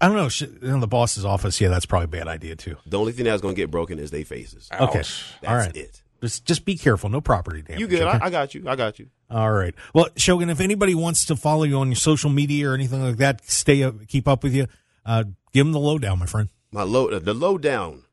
[0.00, 0.28] I don't know.
[0.28, 2.76] sh- In the boss's office, yeah, that's probably a bad idea too.
[2.86, 4.68] The only thing that's going to get broken is their faces.
[4.72, 5.24] Okay, Ouch.
[5.46, 5.76] all That's right.
[5.76, 6.02] it.
[6.20, 7.08] Just, just be careful.
[7.10, 7.80] No property damage.
[7.80, 8.02] You good?
[8.02, 8.18] okay?
[8.20, 8.64] I, I got you.
[8.68, 9.08] I got you.
[9.28, 9.74] All right.
[9.92, 13.16] Well, Shogun, if anybody wants to follow you on your social media or anything like
[13.16, 14.66] that, stay up, keep up with you.
[15.04, 16.48] Uh, give them the lowdown, my friend.
[16.70, 18.04] My low, uh, the lowdown.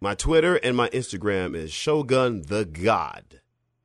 [0.00, 3.40] My Twitter and my Instagram is Shogun the God.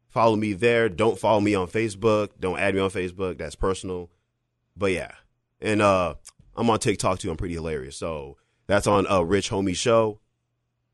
[0.10, 0.90] Follow me there.
[0.90, 2.32] Don't follow me on Facebook.
[2.40, 3.38] Don't add me on Facebook.
[3.38, 4.10] That's personal.
[4.76, 5.14] But yeah,
[5.62, 6.16] and uh,
[6.56, 7.32] I'm on TikTok too.
[7.32, 7.96] I'm pretty hilarious.
[7.96, 8.38] So
[8.68, 10.20] that's on uh, Rich Homie Show.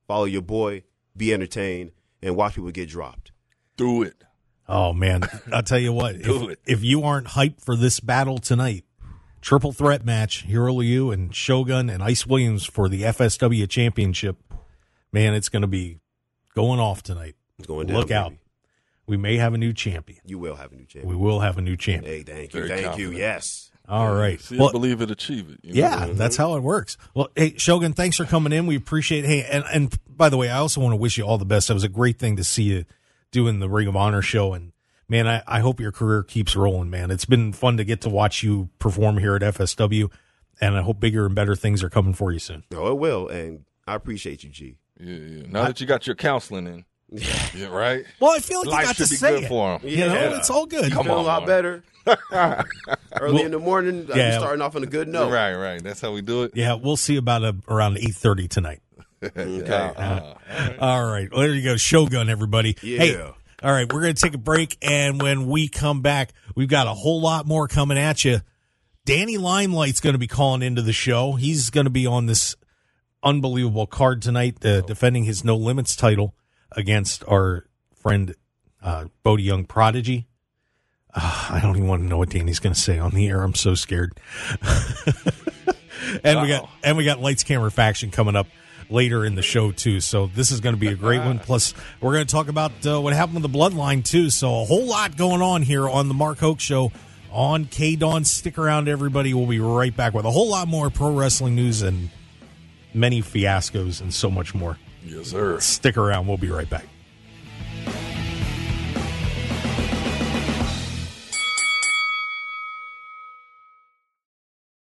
[0.07, 0.83] Follow your boy.
[1.15, 1.91] Be entertained
[2.21, 3.31] and watch people get dropped.
[3.75, 4.23] Do it.
[4.67, 5.23] Oh man,
[5.53, 6.21] I'll tell you what.
[6.21, 6.59] Do if, it.
[6.65, 8.83] if you aren't hyped for this battle tonight,
[9.41, 14.37] triple threat match, Hero Leu and Shogun and Ice Williams for the FSW championship,
[15.11, 15.99] man, it's going to be
[16.55, 17.35] going off tonight.
[17.57, 17.97] It's going down.
[17.97, 18.29] Look out.
[18.31, 18.41] baby.
[19.07, 20.19] We may have a new champion.
[20.25, 21.07] You will have a new champion.
[21.09, 22.11] We will have a new champion.
[22.11, 23.11] Hey, thank you, Very thank you.
[23.11, 23.71] Yes.
[23.87, 24.39] All right.
[24.41, 25.59] See Well, it, believe it, achieve it.
[25.63, 25.79] you know?
[25.79, 26.43] Yeah, that's mm-hmm.
[26.43, 26.97] how it works.
[27.13, 28.67] Well, hey, Shogun, thanks for coming in.
[28.67, 29.27] We appreciate it.
[29.27, 31.69] Hey, and, and by the way, I also want to wish you all the best.
[31.69, 32.85] It was a great thing to see you
[33.31, 34.53] doing the Ring of Honor show.
[34.53, 34.73] And
[35.09, 37.11] man, I, I hope your career keeps rolling, man.
[37.11, 40.11] It's been fun to get to watch you perform here at FSW.
[40.59, 42.63] And I hope bigger and better things are coming for you soon.
[42.71, 44.77] No, it will, and I appreciate you, G.
[44.99, 45.43] Yeah, yeah.
[45.49, 46.85] Now that you got your counseling in,
[47.55, 48.03] yeah, right.
[48.19, 49.47] Well, I feel like Life you got to should be say good it.
[49.49, 49.87] for him.
[49.87, 50.37] You know, Yeah.
[50.37, 50.91] it's all good.
[50.91, 51.47] Come Feel on, a lot Mark.
[51.47, 51.83] better.
[53.21, 54.33] Early in the morning, Yeah.
[54.33, 55.31] I'm starting off on a good note.
[55.31, 55.83] Right, right.
[55.83, 56.51] That's how we do it.
[56.55, 58.81] Yeah, we'll see about a, around eight thirty tonight.
[59.23, 59.93] Okay.
[59.97, 60.33] Uh,
[60.79, 62.75] All right, well, there you go, Shogun, everybody.
[62.83, 62.97] Yeah.
[62.99, 63.31] Hey,
[63.63, 66.93] all right, we're gonna take a break, and when we come back, we've got a
[66.93, 68.41] whole lot more coming at you.
[69.07, 71.33] Danny Limelight's going to be calling into the show.
[71.33, 72.57] He's going to be on this
[73.23, 76.35] unbelievable card tonight, uh, defending his No Limits title
[76.73, 78.35] against our friend
[78.83, 80.27] uh, Bodhi Young Prodigy.
[81.13, 83.43] Uh, I don't even want to know what Danny's going to say on the air.
[83.43, 84.11] I'm so scared.
[86.23, 88.47] and we got and we got Lights Camera Faction coming up
[88.89, 89.99] later in the show too.
[89.99, 91.39] So this is going to be a great one.
[91.39, 94.29] Plus, we're going to talk about uh, what happened with the Bloodline too.
[94.29, 96.91] So a whole lot going on here on the Mark Hoke Show
[97.31, 98.25] on KDAWN.
[98.25, 99.33] Stick around, everybody.
[99.33, 102.09] We'll be right back with a whole lot more pro wrestling news and
[102.93, 104.77] many fiascos and so much more.
[105.05, 105.59] yes, sir.
[105.59, 106.27] Stick around.
[106.27, 106.85] We'll be right back.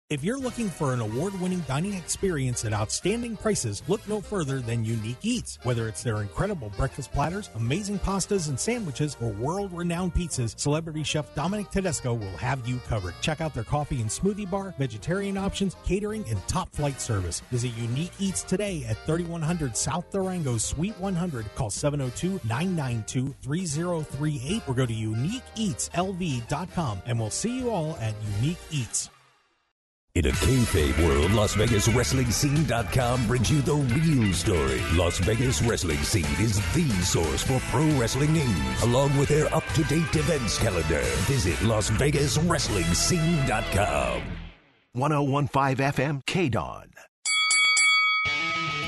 [0.08, 4.60] If you're looking for an award winning dining experience at outstanding prices, look no further
[4.60, 5.58] than Unique Eats.
[5.64, 11.02] Whether it's their incredible breakfast platters, amazing pastas and sandwiches, or world renowned pizzas, celebrity
[11.02, 13.14] chef Dominic Tedesco will have you covered.
[13.20, 17.40] Check out their coffee and smoothie bar, vegetarian options, catering, and top flight service.
[17.50, 21.52] Visit Unique Eats today at 3100 South Durango, Suite 100.
[21.56, 28.58] Call 702 992 3038 or go to uniqueeatslv.com and we'll see you all at Unique
[28.70, 29.10] Eats.
[30.16, 34.80] In a kayfabe world, Las Vegas Wrestling Scene.com brings you the real story.
[34.94, 40.16] Las Vegas Wrestling Scene is the source for pro wrestling news, along with their up-to-date
[40.16, 41.02] events calendar.
[41.28, 44.22] Visit Las Vegas Wrestling Scene.com.
[44.94, 46.86] 1015 FM KDAWN.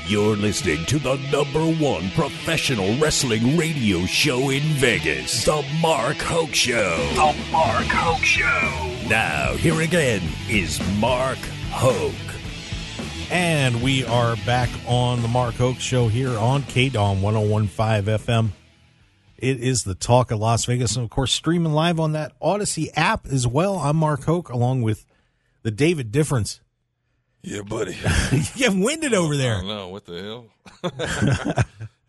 [0.09, 6.55] You're listening to the number one professional wrestling radio show in Vegas, The Mark Hoke
[6.55, 6.97] Show.
[7.13, 9.07] The Mark Hoke Show.
[9.07, 11.37] Now, here again is Mark
[11.69, 12.15] Hoke.
[13.29, 18.49] And we are back on the Mark Hoke Show here on KDAWN 1015 FM.
[19.37, 20.95] It is the talk of Las Vegas.
[20.95, 23.77] And of course, streaming live on that Audacy app as well.
[23.77, 25.05] I'm Mark Hoke along with
[25.61, 26.61] the David Difference.
[27.41, 27.95] Yeah, buddy.
[28.31, 29.53] you get winded over I there.
[29.55, 30.45] don't know what the hell.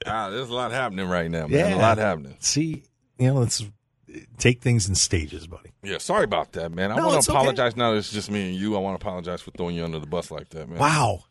[0.07, 1.73] ah, there's a lot happening right now, man.
[1.73, 2.37] A lot happening.
[2.41, 2.83] See,
[3.19, 3.63] you know, let's
[4.39, 5.71] take things in stages, buddy.
[5.83, 6.91] Yeah, sorry about that, man.
[6.91, 7.39] I No, want it's to okay.
[7.41, 7.93] apologize now.
[7.93, 8.75] that It's just me and you.
[8.77, 10.79] I want to apologize for throwing you under the bus like that, man.
[10.79, 11.25] Wow.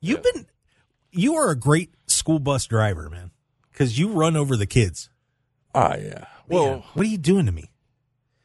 [0.00, 0.46] You've been,
[1.10, 3.30] you are a great school bus driver, man,
[3.70, 5.10] because you run over the kids.
[5.74, 6.24] Ah, yeah.
[6.48, 7.70] Well, Man, what are you doing to me?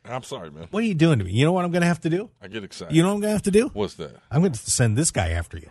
[0.10, 0.68] I'm sorry, man.
[0.72, 1.32] What are you doing to me?
[1.32, 2.30] You know what I'm going to have to do?
[2.42, 2.96] I get excited.
[2.96, 3.70] You know what I'm going to have to do?
[3.74, 4.16] What's that?
[4.32, 5.70] I'm going to send this guy after you.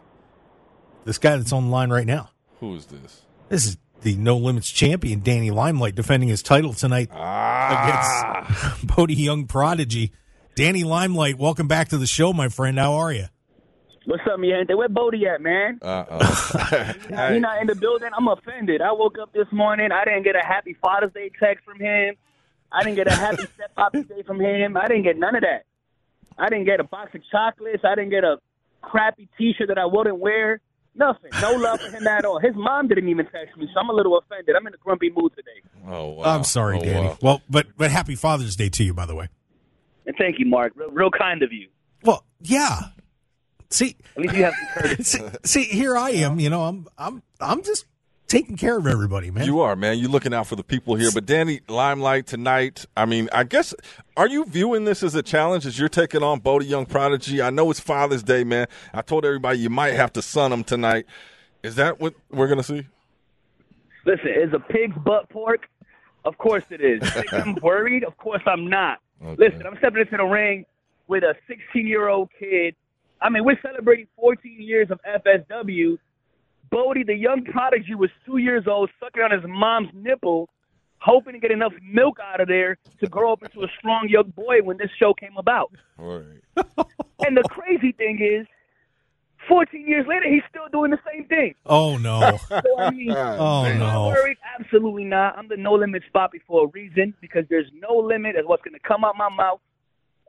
[1.04, 2.30] This guy that's on the line right now.
[2.60, 3.22] Who is this?
[3.48, 9.14] This is the No Limits champion, Danny Limelight, defending his title tonight Ah, against Bodhi
[9.14, 10.12] Young Prodigy.
[10.56, 12.78] Danny Limelight, welcome back to the show, my friend.
[12.78, 13.26] How are you?
[14.06, 14.72] What's up, mi gente?
[14.74, 15.78] Where Bodhi at, man?
[15.82, 16.92] uh-uh.
[17.32, 18.08] He not in the building.
[18.16, 18.80] I'm offended.
[18.80, 19.90] I woke up this morning.
[19.92, 22.14] I didn't get a happy Father's Day text from him.
[22.72, 24.76] I didn't get a happy Step Poppy Day from him.
[24.76, 25.64] I didn't get none of that.
[26.38, 27.82] I didn't get a box of chocolates.
[27.84, 28.36] I didn't get a
[28.82, 30.60] crappy T-shirt that I wouldn't wear.
[30.94, 31.30] Nothing.
[31.42, 32.38] No love for him at all.
[32.40, 34.54] His mom didn't even text me, so I'm a little offended.
[34.56, 35.60] I'm in a grumpy mood today.
[35.86, 36.24] oh, wow.
[36.36, 37.06] I'm sorry, Oh, Danny.
[37.08, 37.18] wow.
[37.20, 39.28] Well, but but happy Father's Day to you, by the way.
[40.06, 40.72] And thank you, Mark.
[40.74, 41.68] Real, real kind of you.
[42.02, 42.78] Well, yeah.
[43.68, 45.18] See, At least you have some courtesy.
[45.18, 46.38] see, see, here I am.
[46.40, 47.84] You know, I'm I'm I'm just
[48.26, 49.46] taking care of everybody, man.
[49.46, 49.98] You are, man.
[49.98, 51.10] You're looking out for the people here.
[51.12, 53.74] But Danny Limelight tonight, I mean, I guess,
[54.16, 57.40] are you viewing this as a challenge as you're taking on Bodhi Young Prodigy?
[57.42, 58.66] I know it's Father's Day, man.
[58.92, 61.06] I told everybody you might have to son him tonight.
[61.62, 62.86] Is that what we're going to see?
[64.04, 65.68] Listen, is a pig's butt pork?
[66.24, 67.02] Of course it is.
[67.32, 68.04] I'm worried?
[68.04, 68.98] Of course I'm not.
[69.24, 69.44] Okay.
[69.48, 70.64] Listen, I'm stepping into the ring
[71.08, 72.74] with a 16 year old kid.
[73.20, 75.98] I mean, we're celebrating 14 years of FSW.
[76.70, 80.48] Bodhi, the young prodigy, was two years old, sucking on his mom's nipple,
[80.98, 84.30] hoping to get enough milk out of there to grow up into a strong young
[84.30, 85.72] boy when this show came about.
[85.98, 86.40] Right.
[87.26, 88.46] And the crazy thing is,
[89.48, 91.54] 14 years later, he's still doing the same thing.
[91.66, 92.38] Oh no.
[92.48, 94.06] So, I mean, Oh no.
[94.08, 94.38] worried?
[94.58, 95.38] Absolutely not.
[95.38, 98.74] I'm the no limit spot for a reason because there's no limit as what's going
[98.74, 99.60] to come out my mouth.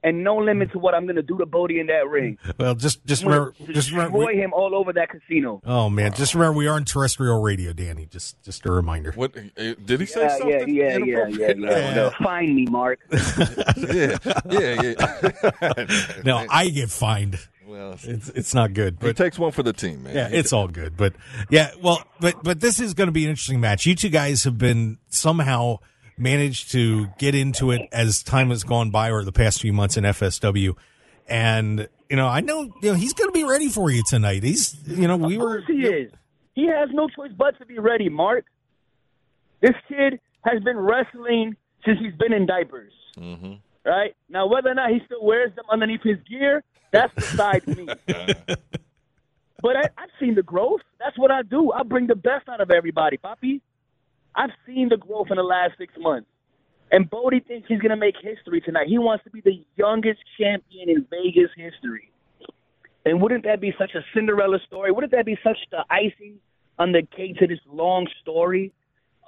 [0.04, 2.38] And no limit to what I'm gonna do to Bodhi in that ring.
[2.60, 4.20] Well, just just I'm remember, just remember.
[4.20, 5.60] destroy him all over that casino.
[5.66, 8.06] Oh man, just remember we are on terrestrial radio, Danny.
[8.06, 9.12] Just just a reminder.
[9.14, 9.42] What uh,
[9.84, 10.22] did he say?
[10.22, 11.58] Yeah, yeah, something yeah, yeah, yeah, inappropriate?
[11.60, 11.94] yeah.
[11.96, 13.00] No, Find me, Mark.
[13.78, 14.18] yeah,
[14.50, 15.86] yeah, yeah.
[16.24, 17.40] No, I get fined.
[17.66, 20.16] well, It's it's not good, he but takes one for the team, man.
[20.16, 20.96] yeah, it's all good.
[20.96, 21.14] But
[21.50, 23.86] yeah, well, but but this is going to be an interesting match.
[23.86, 25.80] You two guys have been somehow
[26.18, 29.98] managed to get into it as time has gone by, or the past few months
[29.98, 30.76] in FSW,
[31.28, 34.44] and you know I know you know he's going to be ready for you tonight.
[34.44, 36.12] He's you know we Of were course he is.
[36.54, 38.46] He has no choice but to be ready, Mark.
[39.62, 41.56] This kid has been wrestling
[41.86, 42.94] since he's been in diapers.
[43.18, 43.54] Mm-hmm.
[43.86, 47.88] Right now, whether or not he still wears them underneath his gear, that's beside me.
[49.62, 50.82] But I, I've seen the growth.
[51.00, 51.72] That's what I do.
[51.72, 53.62] I bring the best out of everybody, Papi.
[54.38, 56.30] I've seen the growth in the last six months.
[56.92, 58.88] And Bodhi thinks he's going to make history tonight.
[58.88, 62.12] He wants to be the youngest champion in Vegas history.
[63.04, 64.92] And wouldn't that be such a Cinderella story?
[64.92, 66.36] Wouldn't that be such the icing
[66.78, 68.72] on the cake to this long story?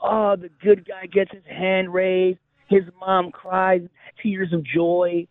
[0.01, 2.39] Oh, the good guy gets his hand raised.
[2.69, 3.81] His mom cries
[4.21, 5.27] tears of joy.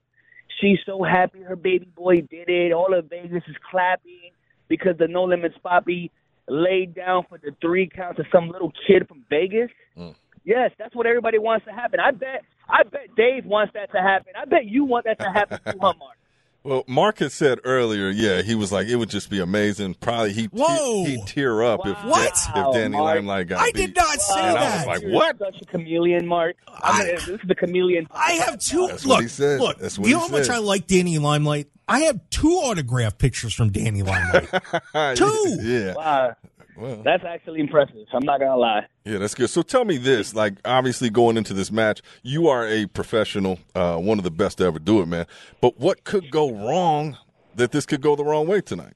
[0.61, 2.73] She's so happy her baby boy did it.
[2.73, 4.33] All of Vegas is clapping
[4.67, 6.11] because the No Limits Poppy
[6.49, 9.71] laid down for the three count to some little kid from Vegas.
[9.97, 10.15] Mm.
[10.45, 12.01] Yes, that's what everybody wants to happen.
[12.01, 14.33] I bet I bet Dave wants that to happen.
[14.41, 16.18] I bet you want that to happen too, huh, Mark?
[16.65, 19.95] Well, Mark had said earlier, yeah, he was like, it would just be amazing.
[19.95, 21.05] Probably he Whoa.
[21.05, 22.33] he'd tear up if What?
[22.55, 23.15] if Danny Mark.
[23.17, 23.77] Limelight got I beat.
[23.87, 24.77] did not say And I that.
[24.77, 25.39] was like, You're what?
[25.39, 26.57] Such a chameleon, Mark.
[26.83, 28.07] I'm gonna, this is the chameleon.
[28.11, 28.87] I have two.
[28.89, 29.61] That's look, what he said.
[29.61, 29.79] look.
[29.79, 30.49] That's what you he know how much.
[30.51, 31.69] I like Danny Limelight.
[31.87, 34.51] I have two autograph pictures from Danny Limelight.
[35.17, 35.57] Two.
[35.63, 36.35] yeah, Wow,
[36.79, 38.07] well, that's actually impressive.
[38.13, 38.87] I'm not gonna lie.
[39.05, 39.51] yeah, that's good.
[39.51, 43.97] So tell me this: like, obviously, going into this match, you are a professional, uh,
[43.97, 45.27] one of the best to ever do it, man.
[45.61, 47.17] But what could go wrong
[47.57, 48.95] that this could go the wrong way tonight?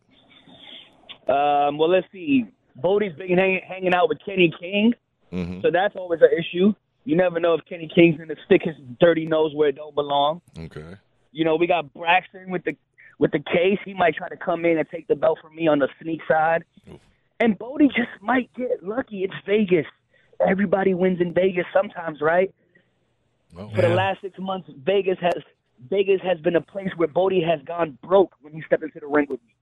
[1.28, 2.46] Um, well, let's see.
[2.76, 4.94] Bodhi's been hang, hanging out with Kenny King,
[5.62, 6.74] so that's always an issue.
[7.04, 10.40] You never know if Kenny King's gonna stick his dirty nose where it don't belong.
[10.58, 10.96] Okay.
[11.32, 12.76] You know, we got Braxton with the
[13.18, 13.78] with the case.
[13.84, 16.20] He might try to come in and take the belt from me on the sneak
[16.28, 16.64] side.
[17.42, 19.24] And Bodhi just might get lucky.
[19.24, 19.86] It's Vegas.
[20.46, 22.54] Everybody wins in Vegas sometimes, right?
[23.52, 25.42] For the last six months, Vegas has
[25.90, 29.08] Vegas has been a place where Bodhi has gone broke when he stepped into the
[29.08, 29.56] ring with me.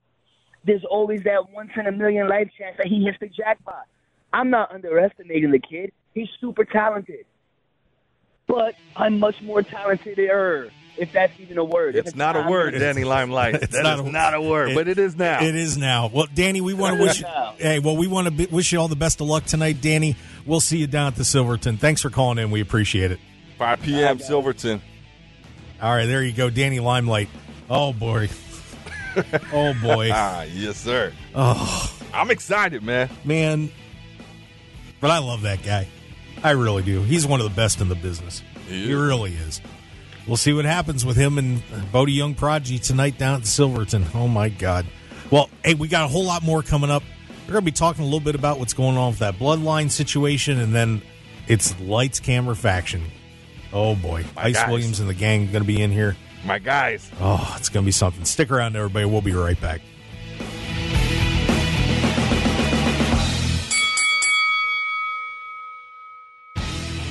[0.63, 3.87] There's always that once in a million life chance that he hits the jackpot.
[4.31, 5.91] I'm not underestimating the kid.
[6.13, 7.25] He's super talented.
[8.45, 10.19] But I'm much more talented
[10.97, 11.95] if that's even a word.
[11.95, 13.55] If It's not a I'm word, Danny Limelight.
[13.55, 15.41] It's That not is a- not a word, it- but it is now.
[15.43, 16.09] It is now.
[16.13, 17.21] Well, Danny, we want to wish.
[17.21, 17.53] now.
[17.57, 20.15] Hey, well, we want to be, wish you all the best of luck tonight, Danny.
[20.45, 21.77] We'll see you down at the Silverton.
[21.77, 22.51] Thanks for calling in.
[22.51, 23.19] We appreciate it.
[23.57, 24.19] 5 p.m.
[24.19, 24.81] Silverton.
[25.81, 27.29] All right, there you go, Danny Limelight.
[27.69, 28.29] Oh boy.
[29.53, 31.11] oh boy, Ah, yes, sir.
[31.35, 33.09] Oh, I'm excited, man.
[33.25, 33.71] man.
[34.99, 35.87] But I love that guy.
[36.43, 37.01] I really do.
[37.01, 38.41] He's one of the best in the business.
[38.67, 39.59] He He really is.
[40.31, 41.61] We'll see what happens with him and
[41.91, 44.05] Bodhi Young Prodigy tonight down at Silverton.
[44.13, 44.85] Oh my God.
[45.29, 47.03] Well, hey, we got a whole lot more coming up.
[47.41, 49.91] We're going to be talking a little bit about what's going on with that bloodline
[49.91, 51.01] situation, and then
[51.49, 53.03] it's lights, camera, faction.
[53.73, 54.69] Oh boy, Ice guys.
[54.69, 56.15] Williams and the gang going to be in here.
[56.45, 57.11] My guys.
[57.19, 58.23] Oh, it's going to be something.
[58.23, 59.05] Stick around, everybody.
[59.07, 59.81] We'll be right back.